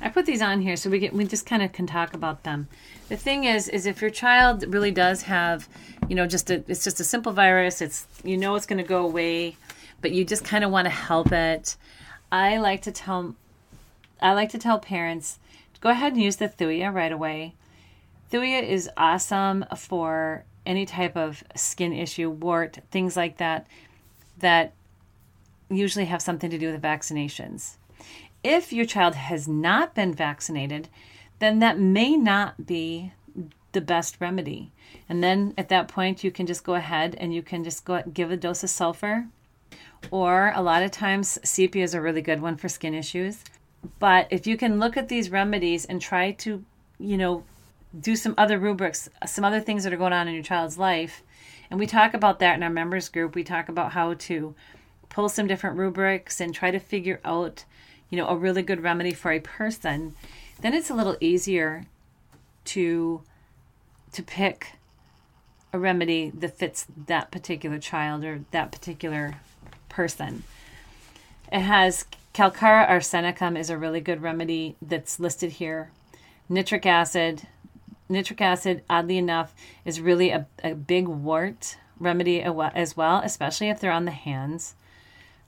I 0.00 0.08
put 0.08 0.26
these 0.26 0.42
on 0.42 0.62
here 0.62 0.76
so 0.76 0.90
we 0.90 0.98
get 0.98 1.12
we 1.12 1.24
just 1.24 1.46
kind 1.46 1.62
of 1.62 1.72
can 1.72 1.86
talk 1.86 2.12
about 2.12 2.42
them. 2.42 2.68
The 3.08 3.16
thing 3.16 3.44
is, 3.44 3.68
is 3.68 3.86
if 3.86 4.00
your 4.00 4.10
child 4.10 4.64
really 4.74 4.90
does 4.90 5.22
have, 5.22 5.68
you 6.12 6.16
know, 6.16 6.26
just 6.26 6.50
a 6.50 6.62
it's 6.68 6.84
just 6.84 7.00
a 7.00 7.04
simple 7.04 7.32
virus. 7.32 7.80
It's 7.80 8.06
you 8.22 8.36
know 8.36 8.54
it's 8.54 8.66
going 8.66 8.76
to 8.76 8.86
go 8.86 9.02
away, 9.02 9.56
but 10.02 10.10
you 10.10 10.26
just 10.26 10.44
kind 10.44 10.62
of 10.62 10.70
want 10.70 10.84
to 10.84 10.90
help 10.90 11.32
it. 11.32 11.74
I 12.30 12.58
like 12.58 12.82
to 12.82 12.92
tell, 12.92 13.34
I 14.20 14.34
like 14.34 14.50
to 14.50 14.58
tell 14.58 14.78
parents, 14.78 15.38
go 15.80 15.88
ahead 15.88 16.12
and 16.12 16.20
use 16.20 16.36
the 16.36 16.50
Thuya 16.50 16.92
right 16.92 17.12
away. 17.12 17.54
Thuya 18.30 18.62
is 18.62 18.90
awesome 18.94 19.64
for 19.74 20.44
any 20.66 20.84
type 20.84 21.16
of 21.16 21.42
skin 21.56 21.94
issue, 21.94 22.28
wart, 22.28 22.80
things 22.90 23.16
like 23.16 23.38
that, 23.38 23.66
that 24.36 24.74
usually 25.70 26.04
have 26.04 26.20
something 26.20 26.50
to 26.50 26.58
do 26.58 26.70
with 26.70 26.82
vaccinations. 26.82 27.76
If 28.44 28.70
your 28.70 28.84
child 28.84 29.14
has 29.14 29.48
not 29.48 29.94
been 29.94 30.12
vaccinated, 30.12 30.90
then 31.38 31.60
that 31.60 31.78
may 31.78 32.18
not 32.18 32.66
be 32.66 33.12
the 33.72 33.80
best 33.80 34.16
remedy. 34.20 34.70
And 35.08 35.22
then 35.22 35.54
at 35.58 35.68
that 35.68 35.88
point, 35.88 36.22
you 36.22 36.30
can 36.30 36.46
just 36.46 36.64
go 36.64 36.74
ahead 36.74 37.16
and 37.18 37.34
you 37.34 37.42
can 37.42 37.64
just 37.64 37.84
go 37.84 38.02
give 38.02 38.30
a 38.30 38.36
dose 38.36 38.62
of 38.62 38.70
sulfur. 38.70 39.26
Or 40.10 40.52
a 40.54 40.62
lot 40.62 40.82
of 40.82 40.90
times, 40.90 41.38
sepia 41.44 41.84
is 41.84 41.94
a 41.94 42.00
really 42.00 42.22
good 42.22 42.40
one 42.40 42.56
for 42.56 42.68
skin 42.68 42.94
issues. 42.94 43.44
But 43.98 44.28
if 44.30 44.46
you 44.46 44.56
can 44.56 44.78
look 44.78 44.96
at 44.96 45.08
these 45.08 45.30
remedies 45.30 45.84
and 45.84 46.00
try 46.00 46.32
to, 46.32 46.64
you 46.98 47.16
know, 47.16 47.44
do 47.98 48.16
some 48.16 48.34
other 48.38 48.58
rubrics, 48.58 49.08
some 49.26 49.44
other 49.44 49.60
things 49.60 49.84
that 49.84 49.92
are 49.92 49.98
going 49.98 50.12
on 50.12 50.28
in 50.28 50.34
your 50.34 50.42
child's 50.42 50.78
life, 50.78 51.22
and 51.70 51.78
we 51.80 51.86
talk 51.86 52.14
about 52.14 52.38
that 52.40 52.56
in 52.56 52.62
our 52.62 52.70
members 52.70 53.08
group. 53.08 53.34
We 53.34 53.44
talk 53.44 53.68
about 53.68 53.92
how 53.92 54.14
to 54.14 54.54
pull 55.08 55.28
some 55.28 55.46
different 55.46 55.76
rubrics 55.76 56.40
and 56.40 56.54
try 56.54 56.70
to 56.70 56.78
figure 56.78 57.20
out, 57.24 57.64
you 58.10 58.18
know, 58.18 58.28
a 58.28 58.36
really 58.36 58.62
good 58.62 58.82
remedy 58.82 59.12
for 59.12 59.32
a 59.32 59.40
person. 59.40 60.14
Then 60.60 60.74
it's 60.74 60.90
a 60.90 60.94
little 60.94 61.16
easier 61.20 61.86
to 62.66 63.22
to 64.12 64.22
pick 64.22 64.72
a 65.72 65.78
remedy 65.78 66.30
that 66.30 66.56
fits 66.56 66.86
that 67.06 67.30
particular 67.30 67.78
child 67.78 68.24
or 68.24 68.44
that 68.50 68.70
particular 68.70 69.36
person. 69.88 70.44
It 71.50 71.60
has 71.60 72.04
Calcarea 72.34 72.88
arsenicum 72.88 73.58
is 73.58 73.68
a 73.68 73.76
really 73.76 74.00
good 74.00 74.22
remedy 74.22 74.76
that's 74.80 75.20
listed 75.20 75.52
here. 75.52 75.90
Nitric 76.48 76.86
acid, 76.86 77.46
nitric 78.08 78.40
acid, 78.40 78.82
oddly 78.88 79.18
enough, 79.18 79.54
is 79.84 80.00
really 80.00 80.30
a, 80.30 80.46
a 80.64 80.74
big 80.74 81.08
wart 81.08 81.76
remedy 81.98 82.42
as 82.42 82.96
well, 82.96 83.20
especially 83.22 83.68
if 83.68 83.80
they're 83.80 83.92
on 83.92 84.06
the 84.06 84.10
hands. 84.10 84.74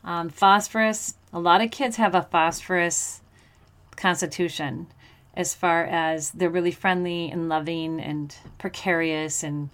Um, 0.04 0.28
phosphorus, 0.28 1.14
a 1.32 1.40
lot 1.40 1.62
of 1.62 1.70
kids 1.70 1.96
have 1.96 2.14
a 2.14 2.22
phosphorus 2.22 3.22
constitution 3.96 4.88
as 5.36 5.54
far 5.54 5.84
as 5.84 6.30
they're 6.30 6.50
really 6.50 6.70
friendly 6.70 7.30
and 7.30 7.48
loving 7.48 8.00
and 8.00 8.34
precarious 8.58 9.42
and 9.42 9.70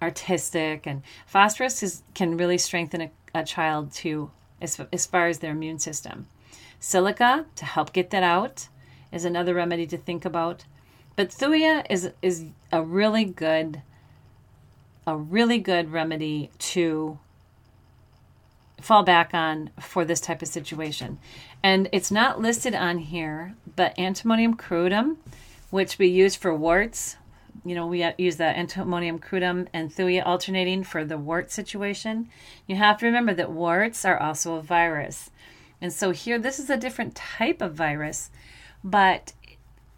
artistic. 0.00 0.86
And 0.86 1.02
phosphorus 1.26 1.82
is, 1.82 2.02
can 2.14 2.36
really 2.36 2.58
strengthen 2.58 3.00
a, 3.00 3.10
a 3.34 3.44
child 3.44 3.92
too, 3.92 4.30
as, 4.60 4.80
as 4.92 5.06
far 5.06 5.28
as 5.28 5.38
their 5.38 5.52
immune 5.52 5.78
system. 5.78 6.26
Silica, 6.78 7.44
to 7.56 7.64
help 7.64 7.92
get 7.92 8.10
that 8.10 8.22
out, 8.22 8.68
is 9.12 9.24
another 9.24 9.54
remedy 9.54 9.86
to 9.86 9.98
think 9.98 10.24
about. 10.24 10.64
But 11.16 11.28
Thuya 11.28 11.84
is 11.90 12.10
is 12.22 12.46
a 12.72 12.82
really 12.82 13.24
good 13.24 13.82
a 15.06 15.16
really 15.16 15.58
good 15.58 15.92
remedy 15.92 16.50
to 16.58 17.18
fall 18.80 19.02
back 19.02 19.34
on 19.34 19.70
for 19.80 20.04
this 20.04 20.20
type 20.20 20.42
of 20.42 20.48
situation. 20.48 21.18
And 21.62 21.88
it's 21.92 22.10
not 22.10 22.40
listed 22.40 22.74
on 22.74 22.98
here, 22.98 23.54
but 23.76 23.96
antimonium 23.96 24.56
crudum, 24.56 25.16
which 25.70 25.98
we 25.98 26.06
use 26.06 26.34
for 26.34 26.54
warts, 26.54 27.16
you 27.64 27.74
know, 27.74 27.86
we 27.86 28.06
use 28.16 28.36
the 28.36 28.44
antimonium 28.44 29.20
crudum 29.20 29.66
and 29.72 29.94
thuya 29.94 30.24
alternating 30.24 30.82
for 30.82 31.04
the 31.04 31.18
wart 31.18 31.50
situation. 31.50 32.28
You 32.66 32.76
have 32.76 32.98
to 32.98 33.06
remember 33.06 33.34
that 33.34 33.50
warts 33.50 34.04
are 34.04 34.18
also 34.18 34.54
a 34.54 34.62
virus. 34.62 35.30
And 35.80 35.92
so 35.92 36.10
here, 36.10 36.38
this 36.38 36.58
is 36.58 36.70
a 36.70 36.76
different 36.76 37.14
type 37.14 37.60
of 37.60 37.74
virus, 37.74 38.30
but 38.82 39.32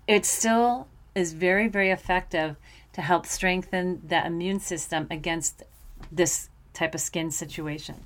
it 0.06 0.24
still 0.24 0.88
is 1.14 1.32
very, 1.32 1.68
very 1.68 1.90
effective 1.90 2.56
to 2.94 3.00
help 3.00 3.26
strengthen 3.26 4.02
the 4.06 4.24
immune 4.24 4.60
system 4.60 5.06
against 5.10 5.62
this 6.10 6.48
type 6.72 6.94
of 6.94 7.00
skin 7.00 7.30
situation. 7.30 8.02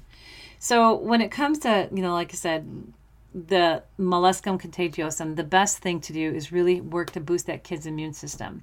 So 0.66 0.96
when 0.96 1.20
it 1.20 1.30
comes 1.30 1.60
to, 1.60 1.88
you 1.94 2.02
know, 2.02 2.12
like 2.12 2.32
I 2.32 2.34
said, 2.34 2.66
the 3.32 3.84
molluscum 4.00 4.60
contagiosum, 4.60 5.36
the 5.36 5.44
best 5.44 5.78
thing 5.78 6.00
to 6.00 6.12
do 6.12 6.34
is 6.34 6.50
really 6.50 6.80
work 6.80 7.12
to 7.12 7.20
boost 7.20 7.46
that 7.46 7.62
kid's 7.62 7.86
immune 7.86 8.14
system. 8.14 8.62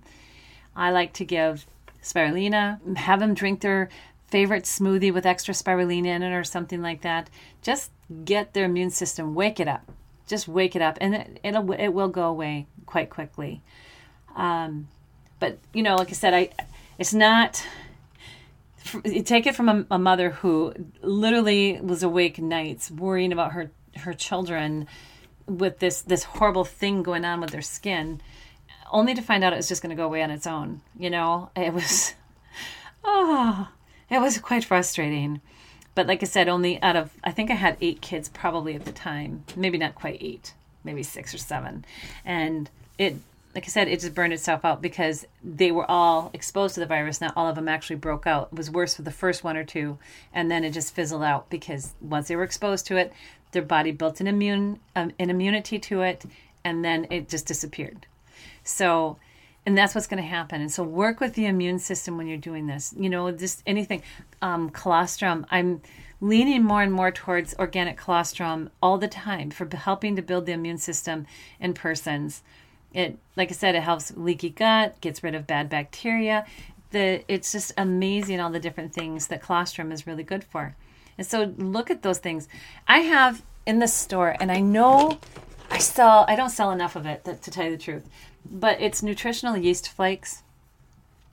I 0.76 0.92
like 0.92 1.14
to 1.14 1.24
give 1.24 1.66
spirulina, 2.04 2.98
have 2.98 3.22
them 3.22 3.34
drink 3.34 3.62
their 3.62 3.88
favorite 4.28 4.66
smoothie 4.66 5.14
with 5.14 5.26
extra 5.26 5.54
spirulina 5.54 6.08
in 6.08 6.24
it 6.24 6.34
or 6.34 6.44
something 6.44 6.82
like 6.82 7.04
that. 7.04 7.30
Just 7.62 7.90
get 8.26 8.54
their 8.54 8.66
immune 8.66 8.90
system, 8.90 9.34
wake 9.34 9.62
it 9.62 9.70
up. 9.70 9.90
Just 10.28 10.46
wake 10.46 10.76
it 10.76 10.82
up, 10.82 10.98
and 11.00 11.16
it, 11.16 11.40
it'll 11.42 11.72
it 11.72 11.94
will 11.94 12.10
go 12.10 12.28
away 12.28 12.66
quite 12.86 13.10
quickly. 13.10 13.62
Um, 14.36 14.90
but 15.40 15.58
you 15.74 15.84
know, 15.84 15.96
like 15.96 16.10
I 16.10 16.14
said, 16.14 16.34
I 16.34 16.50
it's 17.00 17.14
not. 17.14 17.66
Take 19.26 19.48
it 19.48 19.56
from 19.56 19.70
a, 19.70 19.86
a 19.92 20.00
mother 20.00 20.32
who 20.32 20.74
literally 21.02 21.80
was 21.82 22.04
awake 22.04 22.40
nights 22.40 22.92
worrying 22.92 23.32
about 23.32 23.54
her 23.54 23.72
her 23.98 24.14
children 24.14 24.88
with 25.46 25.80
this 25.80 26.02
this 26.02 26.24
horrible 26.24 26.66
thing 26.66 27.04
going 27.04 27.26
on 27.26 27.42
with 27.42 27.52
their 27.52 27.62
skin, 27.62 28.22
only 28.92 29.14
to 29.14 29.22
find 29.22 29.44
out 29.44 29.54
it 29.54 29.58
was 29.58 29.68
just 29.68 29.82
going 29.82 29.90
to 29.90 29.96
go 29.96 30.06
away 30.06 30.22
on 30.24 30.32
its 30.32 30.48
own. 30.48 30.82
You 30.98 31.10
know, 31.10 31.50
it 31.56 31.74
was, 31.74 32.14
oh, 33.04 33.70
it 34.10 34.20
was 34.20 34.38
quite 34.40 34.64
frustrating. 34.64 35.42
But 35.96 36.08
like 36.08 36.24
I 36.24 36.26
said, 36.26 36.48
only 36.48 36.82
out 36.82 36.96
of 36.96 37.12
I 37.24 37.32
think 37.32 37.52
I 37.52 37.56
had 37.56 37.78
eight 37.82 38.02
kids 38.02 38.30
probably 38.30 38.76
at 38.76 38.86
the 38.86 38.92
time, 38.92 39.44
maybe 39.56 39.78
not 39.78 39.96
quite 39.96 40.18
eight, 40.22 40.54
maybe 40.84 41.04
six 41.04 41.34
or 41.34 41.38
seven, 41.38 41.86
and 42.26 42.70
it 42.98 43.16
like 43.56 43.66
I 43.66 43.68
said, 43.68 43.88
it 43.88 44.00
just 44.00 44.16
burned 44.16 44.34
itself 44.34 44.66
out 44.66 44.82
because 44.82 45.28
they 45.44 45.72
were 45.72 45.90
all 45.90 46.32
exposed 46.34 46.74
to 46.74 46.80
the 46.80 46.88
virus. 46.88 47.22
Not 47.22 47.34
all 47.36 47.48
of 47.48 47.56
them 47.56 47.68
actually 47.68 47.98
broke 47.98 48.26
out. 48.26 48.50
It 48.52 48.58
was 48.58 48.72
worse 48.72 48.96
for 48.96 49.04
the 49.04 49.12
first 49.12 49.44
one 49.44 49.56
or 49.56 49.64
two, 49.64 50.00
and 50.34 50.50
then 50.50 50.64
it 50.64 50.72
just 50.72 50.96
fizzled 50.96 51.24
out 51.24 51.50
because 51.50 51.94
once 52.02 52.28
they 52.28 52.36
were 52.36 52.44
exposed 52.44 52.88
to 52.88 52.98
it, 52.98 53.14
their 53.52 53.62
body 53.62 53.92
built 53.92 54.20
an 54.20 54.28
immune 54.28 54.80
um, 54.96 55.12
an 55.20 55.30
immunity 55.30 55.78
to 55.78 56.02
it, 56.02 56.26
and 56.64 56.84
then 56.84 57.06
it 57.12 57.30
just 57.30 57.46
disappeared. 57.46 58.08
So, 58.64 59.18
and 59.68 59.78
that's 59.78 59.94
what's 59.94 60.08
going 60.08 60.22
to 60.22 60.28
happen. 60.28 60.60
And 60.60 60.72
so, 60.72 60.84
work 60.84 61.20
with 61.20 61.36
the 61.36 61.46
immune 61.46 61.78
system 61.78 62.18
when 62.18 62.28
you're 62.28 62.38
doing 62.38 62.66
this. 62.66 62.94
You 62.98 63.10
know, 63.10 63.32
just 63.32 63.62
anything, 63.68 64.02
um, 64.42 64.72
colostrum. 64.72 65.46
I'm 65.52 65.82
leaning 66.22 66.64
more 66.64 66.82
and 66.82 66.94
more 66.94 67.12
towards 67.12 67.54
organic 67.60 67.98
colostrum 67.98 68.72
all 68.82 68.98
the 68.98 69.08
time 69.08 69.52
for 69.52 69.68
helping 69.76 70.16
to 70.16 70.22
build 70.24 70.48
the 70.48 70.54
immune 70.54 70.78
system 70.80 71.28
in 71.60 71.74
persons 71.74 72.42
it, 72.94 73.18
like 73.36 73.50
I 73.50 73.54
said, 73.54 73.76
it 73.76 73.84
helps 73.84 74.16
leaky 74.16 74.50
gut, 74.50 75.00
gets 75.02 75.24
rid 75.24 75.36
of 75.36 75.48
bad 75.48 75.70
bacteria. 75.70 76.46
The 76.92 77.24
it's 77.28 77.52
just 77.52 77.74
amazing 77.78 78.40
all 78.40 78.52
the 78.52 78.60
different 78.60 78.94
things 78.94 79.28
that 79.28 79.42
colostrum 79.42 79.92
is 79.92 80.06
really 80.06 80.24
good 80.24 80.44
for. 80.44 80.76
And 81.18 81.26
so 81.26 81.54
look 81.58 81.90
at 81.90 82.04
those 82.04 82.20
things. 82.20 82.48
I 82.88 83.00
have 83.00 83.44
in 83.66 83.80
the 83.80 83.88
store, 83.88 84.36
and 84.40 84.52
I 84.52 84.60
know 84.60 85.20
I 85.72 85.80
sell. 85.80 86.26
I 86.28 86.36
don't 86.36 86.50
sell 86.50 86.72
enough 86.72 86.96
of 86.96 87.06
it 87.06 87.24
to, 87.26 87.52
tell 87.52 87.66
you 87.66 87.72
the 87.72 87.84
truth, 87.84 88.08
but 88.50 88.80
it's 88.80 89.02
nutritional 89.02 89.58
yeast 89.58 89.90
flakes. 89.90 90.44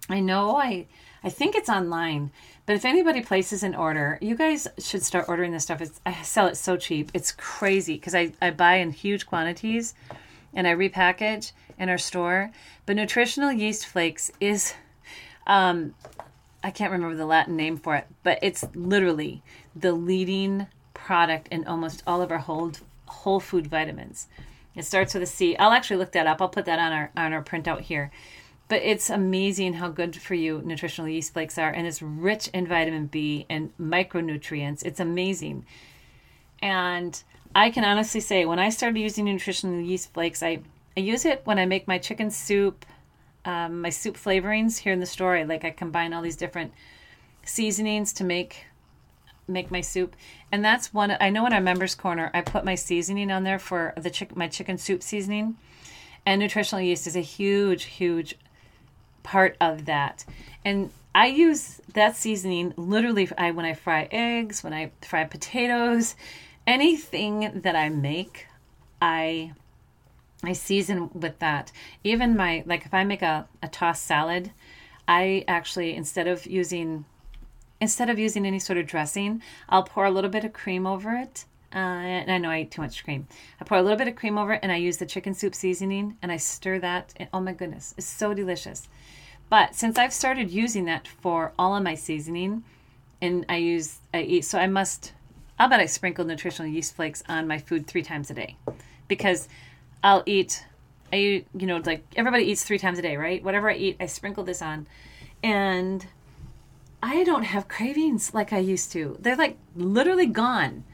I 0.09 0.21
know 0.21 0.57
I 0.57 0.87
I 1.23 1.29
think 1.29 1.55
it's 1.55 1.69
online, 1.69 2.31
but 2.64 2.76
if 2.76 2.85
anybody 2.85 3.21
places 3.21 3.62
an 3.62 3.75
order, 3.75 4.19
you 4.23 4.35
guys 4.35 4.67
should 4.79 5.02
start 5.02 5.29
ordering 5.29 5.52
this 5.52 5.64
stuff. 5.64 5.83
It's, 5.83 6.00
I 6.07 6.23
sell 6.23 6.47
it 6.47 6.57
so 6.57 6.76
cheap. 6.76 7.11
It's 7.12 7.33
crazy 7.33 7.95
because 7.95 8.14
I, 8.14 8.33
I 8.40 8.50
buy 8.50 8.76
in 8.76 8.93
huge 8.93 9.26
quantities 9.26 9.93
and 10.54 10.66
I 10.66 10.75
repackage 10.75 11.52
in 11.78 11.88
our 11.88 11.99
store. 11.99 12.50
But 12.87 12.97
nutritional 12.97 13.52
yeast 13.52 13.87
flakes 13.87 14.30
is, 14.40 14.75
um, 15.47 15.95
I 16.62 16.71
can't 16.71 16.92
remember 16.92 17.16
the 17.16 17.26
Latin 17.26 17.57
name 17.57 17.76
for 17.76 17.97
it, 17.97 18.07
but 18.23 18.38
it's 18.42 18.64
literally 18.75 19.42
the 19.75 19.92
leading 19.92 20.66
product 20.95 21.49
in 21.49 21.66
almost 21.66 22.02
all 22.07 22.21
of 22.23 22.30
our 22.30 22.38
whole, 22.38 22.73
whole 23.07 23.40
food 23.40 23.66
vitamins. 23.66 24.28
It 24.75 24.85
starts 24.85 25.14
with 25.14 25.23
a 25.23 25.26
C. 25.26 25.57
I'll 25.57 25.73
actually 25.73 25.97
look 25.97 26.12
that 26.12 26.26
up. 26.26 26.40
I'll 26.40 26.49
put 26.49 26.66
that 26.66 26.78
on 26.78 26.92
our 26.92 27.11
on 27.16 27.33
our 27.33 27.42
printout 27.42 27.80
here. 27.80 28.11
But 28.69 28.83
it's 28.83 29.11
amazing 29.11 29.75
how 29.75 29.88
good 29.88 30.14
for 30.14 30.35
you 30.35 30.62
nutritional 30.64 31.09
yeast 31.09 31.33
flakes 31.33 31.59
are, 31.59 31.71
and 31.71 31.88
it's 31.88 32.00
rich 32.00 32.49
in 32.54 32.69
vitamin 32.69 33.07
B 33.07 33.47
and 33.50 33.76
micronutrients. 33.78 34.85
It's 34.85 35.00
amazing. 35.00 35.66
And 36.62 37.21
I 37.61 37.69
can 37.69 37.85
honestly 37.85 38.21
say, 38.23 38.47
when 38.47 38.59
I 38.59 38.71
started 38.71 38.99
using 38.99 39.26
nutritional 39.26 39.83
yeast 39.83 40.14
flakes, 40.14 40.43
I, 40.43 40.61
I 40.97 41.00
use 41.00 41.26
it 41.26 41.43
when 41.45 41.59
I 41.59 41.67
make 41.67 41.87
my 41.87 41.99
chicken 41.99 42.31
soup, 42.31 42.87
um, 43.45 43.83
my 43.83 43.90
soup 43.90 44.17
flavorings 44.17 44.79
here 44.79 44.95
in 44.95 45.00
the 45.00 45.05
store. 45.05 45.37
I 45.37 45.43
like 45.43 45.62
I 45.62 45.71
combine 45.71 46.14
all 46.14 46.23
these 46.23 46.37
different 46.38 46.73
seasonings 47.45 48.14
to 48.14 48.25
make 48.25 48.64
make 49.47 49.71
my 49.71 49.83
soup, 49.83 50.17
and 50.50 50.64
that's 50.64 50.95
one. 50.95 51.14
I 51.21 51.29
know 51.29 51.45
in 51.45 51.52
our 51.52 51.61
members 51.61 51.95
corner, 51.95 52.31
I 52.33 52.40
put 52.40 52.64
my 52.64 52.76
seasoning 52.76 53.31
on 53.31 53.45
there 53.45 53.59
for 53.59 53.93
the 53.95 54.09
chick, 54.09 54.35
my 54.35 54.49
chicken 54.49 54.79
soup 54.79 55.02
seasoning, 55.02 55.59
and 56.25 56.40
nutritional 56.40 56.83
yeast 56.83 57.07
is 57.07 57.14
a 57.14 57.21
huge, 57.21 57.85
huge 57.85 58.38
part 59.23 59.55
of 59.61 59.85
that. 59.85 60.25
And 60.64 60.93
I 61.14 61.26
use 61.26 61.83
that 61.93 62.17
seasoning 62.17 62.73
literally 62.79 63.29
I, 63.37 63.50
when 63.50 63.67
I 63.67 63.75
fry 63.75 64.09
eggs, 64.11 64.64
when 64.64 64.73
I 64.73 64.93
fry 65.02 65.25
potatoes, 65.25 66.14
anything 66.67 67.61
that 67.62 67.76
I 67.76 67.88
make, 67.88 68.47
I 69.00 69.52
I 70.43 70.52
season 70.55 71.11
with 71.12 71.38
that. 71.40 71.73
Even 72.02 72.37
my 72.37 72.62
like 72.67 72.87
if 72.87 72.95
I 72.95 73.05
make 73.05 73.23
a, 73.23 73.47
a 73.62 73.69
tossed 73.69 74.05
salad, 74.05 74.52
I 75.07 75.45
actually 75.47 75.95
instead 75.95 76.26
of 76.26 76.47
using 76.47 77.05
instead 77.81 78.11
of 78.11 78.19
using 78.19 78.47
any 78.47 78.59
sort 78.59 78.79
of 78.79 78.87
dressing, 78.87 79.43
I'll 79.69 79.83
pour 79.83 80.05
a 80.05 80.11
little 80.11 80.31
bit 80.31 80.45
of 80.45 80.52
cream 80.52 80.87
over 80.87 81.14
it. 81.14 81.45
Uh, 81.73 81.79
and 81.79 82.33
I 82.33 82.38
know 82.38 82.50
I 82.50 82.62
eat 82.62 82.73
too 82.73 82.83
much 82.83 83.05
cream. 83.05 83.29
I 83.61 83.64
pour 83.64 83.79
a 83.79 83.83
little 83.83 83.97
bit 83.97 84.09
of 84.09 84.17
cream 84.17 84.37
over 84.37 84.55
it, 84.55 84.61
and 84.61 84.73
I 84.73 84.76
use 84.76 84.97
the 84.97 85.07
chicken 85.07 85.35
soup 85.35 85.55
seasoning, 85.55 86.17
and 86.21 86.33
I 86.33 86.37
stir 86.37 86.81
that. 86.81 87.14
And, 87.17 87.29
oh 87.33 87.40
my 87.40 87.52
goodness, 87.52 87.95
it's 87.97 88.09
so 88.09 88.35
delicious. 88.35 88.88
But 89.49 89.76
since 89.76 89.97
I've 89.97 90.12
started 90.12 90.50
using 90.50 90.85
that 90.87 91.07
for 91.07 91.52
all 91.57 91.76
of 91.76 91.85
my 91.85 91.95
seasoning, 91.95 92.64
and 93.23 93.47
I 93.49 93.57
use 93.57 93.99
I 94.12 94.23
eat 94.23 94.45
so 94.45 94.59
I 94.59 94.67
must 94.67 95.12
I'll 95.61 95.69
bet 95.69 95.79
I 95.79 95.85
sprinkle 95.85 96.25
nutritional 96.25 96.73
yeast 96.73 96.97
flakes 96.97 97.23
on 97.29 97.47
my 97.47 97.59
food 97.59 97.87
three 97.87 98.02
times 98.02 98.31
a 98.31 98.35
day? 98.35 98.57
Because 99.09 99.47
I'll 100.02 100.23
eat 100.25 100.64
I 101.12 101.45
you 101.55 101.67
know 101.67 101.83
like 101.85 102.02
everybody 102.17 102.45
eats 102.45 102.64
three 102.64 102.79
times 102.79 102.99
a 102.99 103.02
day 103.02 103.19
right? 103.19 103.45
Whatever 103.45 103.71
I 103.71 103.75
eat 103.75 103.99
I 104.00 104.07
sprinkle 104.07 104.43
this 104.43 104.62
on. 104.62 104.87
And 105.43 106.07
I 107.02 107.25
don't 107.25 107.43
have 107.43 107.69
cravings 107.69 108.33
like 108.33 108.55
I 108.55 108.59
used 108.59 108.90
to. 108.93 109.19
They're 109.21 109.37
like 109.37 109.59
literally 109.76 110.25
gone. 110.25 110.85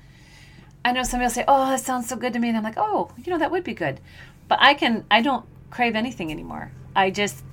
I 0.84 0.90
know 0.90 1.04
somebody 1.04 1.26
will 1.26 1.34
say 1.34 1.44
oh 1.46 1.70
that 1.70 1.78
sounds 1.78 2.08
so 2.08 2.16
good 2.16 2.32
to 2.32 2.40
me. 2.40 2.48
And 2.48 2.56
I'm 2.56 2.64
like 2.64 2.76
oh 2.76 3.12
you 3.24 3.32
know 3.32 3.38
that 3.38 3.52
would 3.52 3.62
be 3.62 3.72
good. 3.72 4.00
But 4.48 4.58
I 4.60 4.74
can 4.74 5.04
I 5.12 5.22
don't 5.22 5.46
crave 5.70 5.94
anything 5.94 6.32
anymore. 6.32 6.72
I 6.96 7.12
just 7.12 7.44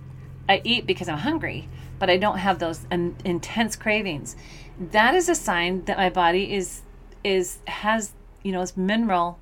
I 0.49 0.62
eat 0.63 0.88
because 0.88 1.08
I'm 1.08 1.19
hungry, 1.19 1.69
but 1.99 2.10
I 2.10 2.17
don't 2.17 2.39
have 2.39 2.58
those 2.58 2.88
intense 2.89 3.76
cravings. 3.76 4.36
That 4.80 5.13
is 5.13 5.30
a 5.30 5.36
sign 5.36 5.86
that 5.86 5.97
my 5.97 6.10
body 6.10 6.56
is 6.56 6.82
is 7.23 7.59
has 7.67 8.13
you 8.43 8.51
know 8.51 8.62
its 8.62 8.75
mineral 8.75 9.39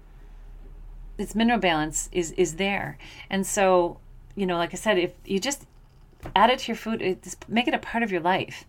its 1.18 1.36
mineral 1.36 1.60
balance 1.60 2.10
is 2.12 2.32
is 2.34 2.56
there. 2.56 2.98
And 3.30 3.46
so, 3.46 4.00
you 4.36 4.46
know, 4.46 4.58
like 4.58 4.74
I 4.74 4.78
said, 4.78 4.98
if 4.98 5.14
you 5.26 5.40
just 5.40 5.66
add 6.36 6.50
it 6.50 6.60
to 6.60 6.68
your 6.68 6.76
food, 6.76 7.02
it, 7.02 7.36
make 7.48 7.68
it 7.68 7.74
a 7.74 7.80
part 7.80 8.04
of 8.04 8.12
your 8.12 8.22
life 8.22 8.66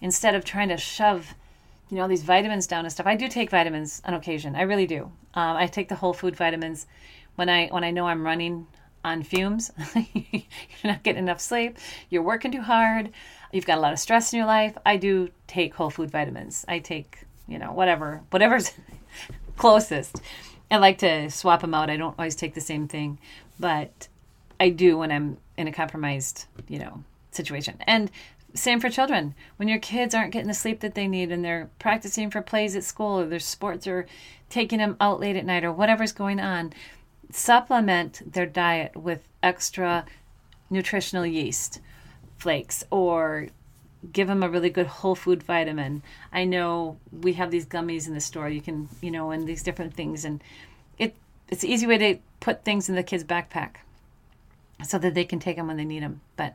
instead 0.00 0.34
of 0.34 0.44
trying 0.44 0.68
to 0.68 0.76
shove 0.76 1.34
you 1.90 1.98
know 1.98 2.08
these 2.08 2.22
vitamins 2.22 2.66
down 2.66 2.84
and 2.84 2.92
stuff. 2.92 3.06
I 3.06 3.16
do 3.16 3.28
take 3.28 3.50
vitamins 3.50 4.02
on 4.04 4.14
occasion. 4.14 4.56
I 4.56 4.62
really 4.62 4.86
do. 4.86 5.10
Um, 5.34 5.56
I 5.56 5.66
take 5.66 5.88
the 5.88 5.94
whole 5.96 6.12
food 6.12 6.36
vitamins 6.36 6.86
when 7.36 7.48
I 7.48 7.68
when 7.68 7.84
I 7.84 7.90
know 7.90 8.06
I'm 8.06 8.24
running 8.24 8.66
on 9.04 9.22
fumes. 9.22 9.70
you're 10.04 10.42
not 10.82 11.02
getting 11.02 11.22
enough 11.22 11.40
sleep. 11.40 11.78
You're 12.08 12.22
working 12.22 12.52
too 12.52 12.62
hard. 12.62 13.10
You've 13.52 13.66
got 13.66 13.78
a 13.78 13.80
lot 13.80 13.92
of 13.92 13.98
stress 13.98 14.32
in 14.32 14.38
your 14.38 14.46
life. 14.46 14.76
I 14.84 14.96
do 14.96 15.28
take 15.46 15.74
whole 15.74 15.90
food 15.90 16.10
vitamins. 16.10 16.64
I 16.66 16.78
take, 16.78 17.20
you 17.48 17.58
know, 17.58 17.72
whatever, 17.72 18.22
whatever's 18.30 18.72
closest. 19.56 20.20
I 20.70 20.78
like 20.78 20.98
to 20.98 21.30
swap 21.30 21.60
them 21.60 21.74
out. 21.74 21.90
I 21.90 21.96
don't 21.96 22.18
always 22.18 22.34
take 22.34 22.54
the 22.54 22.60
same 22.60 22.88
thing, 22.88 23.18
but 23.60 24.08
I 24.58 24.70
do 24.70 24.98
when 24.98 25.12
I'm 25.12 25.38
in 25.56 25.68
a 25.68 25.72
compromised, 25.72 26.46
you 26.68 26.78
know, 26.78 27.04
situation. 27.30 27.76
And 27.86 28.10
same 28.54 28.80
for 28.80 28.88
children. 28.88 29.34
When 29.56 29.68
your 29.68 29.78
kids 29.78 30.14
aren't 30.14 30.32
getting 30.32 30.48
the 30.48 30.54
sleep 30.54 30.80
that 30.80 30.94
they 30.94 31.08
need 31.08 31.32
and 31.32 31.44
they're 31.44 31.70
practicing 31.78 32.30
for 32.30 32.40
plays 32.40 32.76
at 32.76 32.84
school 32.84 33.20
or 33.20 33.26
their 33.26 33.40
sports 33.40 33.86
or 33.86 34.06
taking 34.48 34.78
them 34.78 34.96
out 35.00 35.20
late 35.20 35.36
at 35.36 35.44
night 35.44 35.64
or 35.64 35.72
whatever's 35.72 36.12
going 36.12 36.40
on, 36.40 36.72
supplement 37.30 38.32
their 38.32 38.46
diet 38.46 38.96
with 38.96 39.28
extra 39.42 40.06
nutritional 40.70 41.26
yeast 41.26 41.80
flakes 42.38 42.84
or 42.90 43.48
give 44.12 44.28
them 44.28 44.42
a 44.42 44.48
really 44.48 44.70
good 44.70 44.86
whole 44.86 45.14
food 45.14 45.42
vitamin. 45.42 46.02
I 46.32 46.44
know 46.44 46.98
we 47.12 47.34
have 47.34 47.50
these 47.50 47.66
gummies 47.66 48.06
in 48.06 48.14
the 48.14 48.20
store. 48.20 48.48
You 48.48 48.60
can, 48.60 48.88
you 49.00 49.10
know, 49.10 49.30
and 49.30 49.46
these 49.46 49.62
different 49.62 49.94
things 49.94 50.24
and 50.24 50.42
it 50.98 51.14
it's 51.48 51.62
an 51.62 51.70
easy 51.70 51.86
way 51.86 51.98
to 51.98 52.18
put 52.40 52.64
things 52.64 52.88
in 52.88 52.94
the 52.94 53.02
kids' 53.02 53.24
backpack 53.24 53.76
so 54.84 54.98
that 54.98 55.14
they 55.14 55.24
can 55.24 55.38
take 55.38 55.56
them 55.56 55.66
when 55.66 55.76
they 55.76 55.84
need 55.84 56.02
them. 56.02 56.20
But 56.36 56.54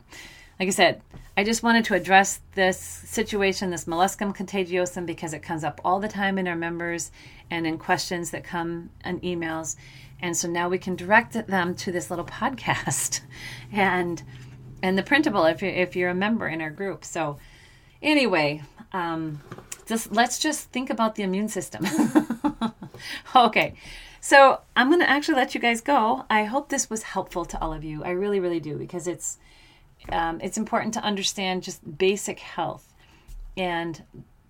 like 0.60 0.68
I 0.68 0.72
said, 0.72 1.02
I 1.38 1.44
just 1.46 1.64
wanted 1.64 1.86
to 1.86 1.94
address 1.94 2.42
this 2.54 2.78
situation, 2.78 3.70
this 3.70 3.86
molluscum 3.86 4.36
contagiosum, 4.36 5.06
because 5.06 5.34
it 5.34 5.42
comes 5.42 5.64
up 5.64 5.80
all 5.86 6.02
the 6.02 6.10
time 6.10 6.38
in 6.38 6.50
our 6.50 6.56
members 6.56 7.12
and 7.50 7.66
in 7.66 7.78
questions 7.78 8.32
that 8.32 8.44
come 8.44 8.90
in 9.06 9.22
emails. 9.22 9.78
And 10.22 10.36
so 10.36 10.50
now 10.50 10.68
we 10.68 10.78
can 10.78 10.98
direct 10.98 11.48
them 11.48 11.76
to 11.76 11.92
this 11.94 12.10
little 12.10 12.26
podcast 12.42 13.22
and 13.72 14.22
and 14.82 14.98
the 14.98 15.04
printable 15.04 15.46
if 15.46 15.62
you're, 15.62 15.72
if 15.72 15.96
you're 15.96 16.10
a 16.10 16.16
member 16.16 16.48
in 16.48 16.62
our 16.62 16.70
group. 16.70 17.04
So 17.04 17.38
anyway, 18.02 18.64
um, 18.94 19.42
just 19.86 20.12
let's 20.12 20.40
just 20.40 20.72
think 20.72 20.90
about 20.90 21.16
the 21.16 21.24
immune 21.24 21.50
system. 21.50 21.86
okay. 23.36 23.76
So 24.22 24.62
I'm 24.76 24.90
going 24.90 25.00
to 25.00 25.10
actually 25.10 25.36
let 25.36 25.56
you 25.56 25.62
guys 25.62 25.82
go. 25.82 26.26
I 26.30 26.44
hope 26.44 26.70
this 26.70 26.90
was 26.90 27.04
helpful 27.04 27.46
to 27.46 27.62
all 27.62 27.74
of 27.74 27.84
you. 27.84 28.04
I 28.04 28.12
really, 28.12 28.40
really 28.40 28.60
do 28.60 28.78
because 28.78 29.08
it's 29.08 29.38
um, 30.10 30.40
it's 30.42 30.58
important 30.58 30.94
to 30.96 31.02
understand 31.02 31.64
just 31.64 31.98
basic 31.98 32.40
health 32.40 32.94
and 33.58 34.02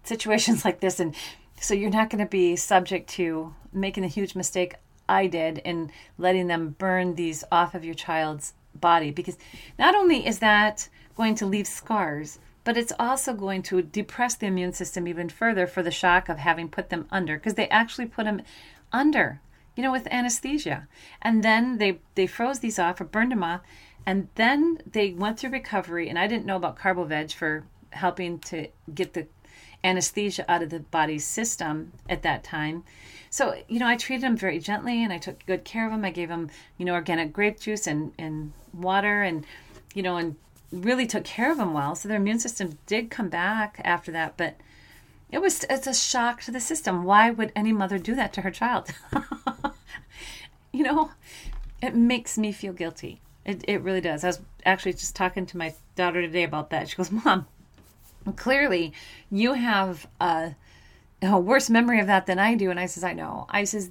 situations 0.03 0.65
like 0.65 0.79
this, 0.79 0.99
and 0.99 1.15
so 1.59 1.73
you're 1.73 1.89
not 1.89 2.09
going 2.09 2.23
to 2.23 2.29
be 2.29 2.55
subject 2.55 3.09
to 3.11 3.53
making 3.71 4.03
a 4.03 4.07
huge 4.07 4.35
mistake 4.35 4.75
I 5.07 5.27
did 5.27 5.57
in 5.59 5.91
letting 6.17 6.47
them 6.47 6.75
burn 6.77 7.15
these 7.15 7.43
off 7.51 7.73
of 7.73 7.83
your 7.83 7.95
child's 7.95 8.53
body 8.75 9.11
because 9.11 9.37
not 9.77 9.95
only 9.95 10.25
is 10.25 10.39
that 10.39 10.89
going 11.15 11.35
to 11.35 11.45
leave 11.45 11.67
scars, 11.67 12.39
but 12.63 12.77
it's 12.77 12.93
also 12.99 13.33
going 13.33 13.63
to 13.63 13.81
depress 13.81 14.35
the 14.35 14.45
immune 14.45 14.73
system 14.73 15.07
even 15.07 15.29
further 15.29 15.65
for 15.65 15.81
the 15.81 15.91
shock 15.91 16.29
of 16.29 16.37
having 16.37 16.69
put 16.69 16.89
them 16.89 17.07
under 17.09 17.35
because 17.35 17.55
they 17.55 17.67
actually 17.69 18.05
put 18.05 18.25
them 18.25 18.41
under, 18.91 19.41
you 19.75 19.83
know, 19.83 19.91
with 19.91 20.07
anesthesia. 20.11 20.87
And 21.21 21.43
then 21.43 21.77
they 21.77 21.99
they 22.15 22.27
froze 22.27 22.59
these 22.59 22.79
off 22.79 23.01
or 23.01 23.05
burned 23.05 23.31
them 23.31 23.43
off 23.43 23.61
and 24.05 24.27
then 24.35 24.79
they 24.89 25.11
went 25.11 25.39
through 25.39 25.51
recovery 25.51 26.09
and 26.09 26.17
I 26.17 26.27
didn't 26.27 26.45
know 26.45 26.55
about 26.55 26.77
CarboVeg 26.77 27.33
for 27.33 27.63
helping 27.91 28.39
to 28.39 28.67
get 28.93 29.13
the 29.13 29.27
anesthesia 29.83 30.49
out 30.51 30.63
of 30.63 30.69
the 30.69 30.79
body's 30.79 31.25
system 31.25 31.93
at 32.07 32.23
that 32.23 32.43
time. 32.43 32.83
So, 33.29 33.61
you 33.67 33.79
know, 33.79 33.87
I 33.87 33.95
treated 33.95 34.25
him 34.25 34.35
very 34.35 34.59
gently 34.59 35.03
and 35.03 35.13
I 35.13 35.17
took 35.17 35.45
good 35.45 35.63
care 35.63 35.85
of 35.85 35.93
him. 35.93 36.03
I 36.03 36.11
gave 36.11 36.29
him, 36.29 36.49
you 36.77 36.85
know, 36.85 36.93
organic 36.93 37.31
grape 37.31 37.59
juice 37.59 37.87
and, 37.87 38.11
and 38.17 38.53
water 38.73 39.21
and, 39.21 39.45
you 39.93 40.01
know, 40.01 40.17
and 40.17 40.35
really 40.71 41.07
took 41.07 41.23
care 41.23 41.51
of 41.51 41.59
him 41.59 41.73
well. 41.73 41.95
So 41.95 42.07
their 42.07 42.17
immune 42.17 42.39
system 42.39 42.77
did 42.85 43.09
come 43.09 43.29
back 43.29 43.79
after 43.83 44.11
that, 44.11 44.35
but 44.37 44.57
it 45.31 45.41
was 45.41 45.63
it's 45.69 45.87
a 45.87 45.93
shock 45.93 46.41
to 46.43 46.51
the 46.51 46.59
system. 46.59 47.03
Why 47.03 47.29
would 47.29 47.51
any 47.55 47.71
mother 47.71 47.99
do 47.99 48.15
that 48.15 48.33
to 48.33 48.41
her 48.41 48.51
child? 48.51 48.89
you 50.73 50.83
know, 50.83 51.11
it 51.81 51.95
makes 51.95 52.37
me 52.37 52.51
feel 52.51 52.73
guilty. 52.73 53.21
It, 53.45 53.63
it 53.67 53.81
really 53.81 54.01
does. 54.01 54.23
I 54.23 54.27
was 54.27 54.41
actually 54.65 54.93
just 54.93 55.15
talking 55.15 55.45
to 55.47 55.57
my 55.57 55.73
daughter 55.95 56.21
today 56.21 56.43
about 56.43 56.71
that. 56.71 56.89
She 56.89 56.95
goes, 56.95 57.11
Mom, 57.11 57.47
clearly 58.35 58.93
you 59.29 59.53
have 59.53 60.07
a 60.19 60.55
a 61.21 61.39
worse 61.39 61.69
memory 61.69 61.99
of 61.99 62.07
that 62.07 62.25
than 62.25 62.39
I 62.39 62.55
do. 62.55 62.69
And 62.69 62.79
I 62.79 62.85
says, 62.85 63.03
I 63.03 63.13
know. 63.13 63.45
I 63.49 63.65
says, 63.65 63.89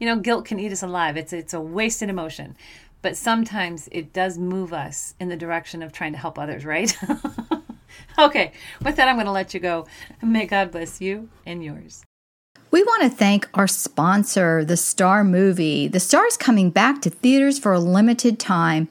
you 0.00 0.06
know, 0.06 0.16
guilt 0.18 0.44
can 0.44 0.58
eat 0.58 0.72
us 0.72 0.82
alive. 0.82 1.16
It's 1.16 1.32
it's 1.32 1.54
a 1.54 1.60
wasted 1.60 2.08
emotion. 2.08 2.56
But 3.02 3.16
sometimes 3.16 3.88
it 3.92 4.12
does 4.12 4.38
move 4.38 4.72
us 4.72 5.14
in 5.20 5.28
the 5.28 5.36
direction 5.36 5.82
of 5.82 5.92
trying 5.92 6.12
to 6.12 6.18
help 6.18 6.38
others, 6.38 6.64
right? 6.64 6.96
okay, 8.18 8.52
with 8.82 8.96
that, 8.96 9.08
I'm 9.08 9.16
going 9.16 9.26
to 9.26 9.32
let 9.32 9.52
you 9.52 9.60
go. 9.60 9.86
May 10.22 10.46
God 10.46 10.70
bless 10.70 11.02
you 11.02 11.28
and 11.44 11.62
yours. 11.62 12.02
We 12.70 12.82
want 12.82 13.02
to 13.02 13.10
thank 13.10 13.46
our 13.52 13.68
sponsor, 13.68 14.64
The 14.64 14.78
Star 14.78 15.22
Movie. 15.22 15.86
The 15.86 16.00
Star 16.00 16.26
is 16.26 16.38
coming 16.38 16.70
back 16.70 17.02
to 17.02 17.10
theaters 17.10 17.58
for 17.58 17.74
a 17.74 17.78
limited 17.78 18.38
time. 18.38 18.88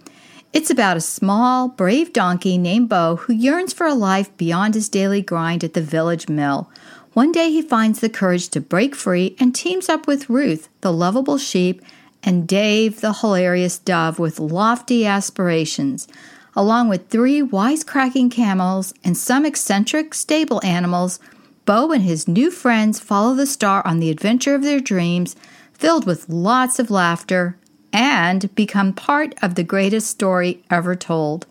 It's 0.54 0.70
about 0.70 0.98
a 0.98 1.02
small, 1.02 1.68
brave 1.68 2.14
donkey 2.14 2.60
named 2.60 2.88
Bo 2.88 3.16
who 3.16 3.34
yearns 3.34 3.74
for 3.74 3.88
a 3.88 3.96
life 3.96 4.36
beyond 4.38 4.76
his 4.76 4.88
daily 4.88 5.20
grind 5.24 5.64
at 5.64 5.74
the 5.74 5.82
village 5.82 6.30
mill. 6.30 6.70
One 7.14 7.32
day 7.32 7.50
he 7.50 7.64
finds 7.64 8.02
the 8.02 8.10
courage 8.10 8.50
to 8.50 8.62
break 8.62 8.94
free 8.94 9.36
and 9.40 9.56
teams 9.56 9.90
up 9.90 10.06
with 10.06 10.30
Ruth, 10.30 10.70
the 10.82 10.94
lovable 10.94 11.40
sheep, 11.40 11.82
and 12.22 12.48
Dave, 12.48 13.02
the 13.02 13.14
hilarious 13.14 13.80
dove 13.80 14.20
with 14.20 14.40
lofty 14.40 15.08
aspirations. 15.08 16.08
Along 16.56 16.88
with 16.88 17.10
three 17.10 17.42
wisecracking 17.42 18.30
camels 18.30 18.94
and 19.04 19.18
some 19.18 19.48
eccentric 19.48 20.14
stable 20.14 20.62
animals, 20.64 21.20
Bo 21.66 21.92
and 21.92 22.04
his 22.04 22.28
new 22.28 22.52
friends 22.52 23.00
follow 23.00 23.34
the 23.34 23.48
star 23.48 23.86
on 23.88 24.00
the 24.00 24.12
adventure 24.12 24.54
of 24.54 24.62
their 24.62 24.80
dreams, 24.80 25.36
filled 25.74 26.06
with 26.06 26.30
lots 26.30 26.78
of 26.78 26.92
laughter, 26.92 27.58
and 27.94 28.54
become 28.56 28.92
part 28.92 29.36
of 29.42 29.56
the 29.56 29.64
greatest 29.64 30.10
story 30.10 30.64
ever 30.70 30.96
told. 30.96 31.46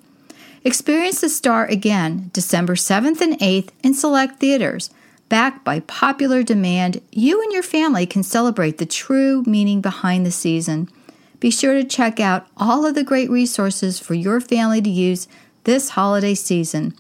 Experience 0.65 1.21
the 1.21 1.29
star 1.29 1.65
again 1.67 2.31
December 2.33 2.75
7th 2.75 3.21
and 3.21 3.39
8th 3.39 3.71
in 3.83 3.95
select 3.95 4.41
theaters. 4.41 4.91
Backed 5.29 5.65
by 5.65 5.81
popular 5.81 6.43
demand, 6.43 7.01
you 7.11 7.41
and 7.41 7.53
your 7.53 7.63
family 7.63 8.05
can 8.05 8.23
celebrate 8.23 8.77
the 8.77 8.85
true 8.85 9.43
meaning 9.47 9.81
behind 9.81 10.27
the 10.27 10.31
season. 10.31 10.91
Be 11.41 11.51
sure 11.51 11.75
to 11.75 11.85
check 11.85 12.21
out 12.21 12.47
all 12.57 12.85
of 12.85 12.95
the 12.95 13.03
great 13.03 13.31
resources 13.31 13.99
for 13.99 14.15
your 14.15 14.41
family 14.41 14.83
to 14.83 14.91
use 14.91 15.27
this 15.65 15.91
holiday 15.91 16.35
season. 16.35 16.95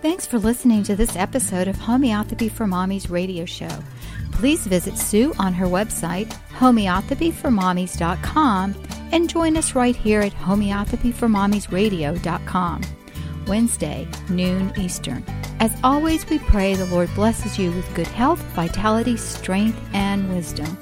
Thanks 0.00 0.26
for 0.26 0.38
listening 0.38 0.82
to 0.84 0.96
this 0.96 1.16
episode 1.16 1.68
of 1.68 1.76
Homeopathy 1.76 2.48
for 2.48 2.64
Mommies 2.64 3.10
radio 3.10 3.44
show. 3.44 3.68
Please 4.32 4.66
visit 4.66 4.96
Sue 4.96 5.34
on 5.38 5.52
her 5.52 5.66
website, 5.66 6.32
homeopathyformommies.com, 6.56 8.74
and 9.12 9.28
join 9.28 9.58
us 9.58 9.74
right 9.74 9.96
here 9.96 10.22
at 10.22 10.32
homeopathyformommiesradio.com. 10.32 12.80
Wednesday, 13.46 14.08
noon 14.30 14.72
Eastern. 14.78 15.22
As 15.60 15.72
always, 15.84 16.28
we 16.28 16.38
pray 16.38 16.74
the 16.74 16.86
Lord 16.86 17.14
blesses 17.14 17.58
you 17.58 17.70
with 17.70 17.94
good 17.94 18.08
health, 18.08 18.40
vitality, 18.54 19.16
strength, 19.16 19.80
and 19.94 20.28
wisdom. 20.34 20.76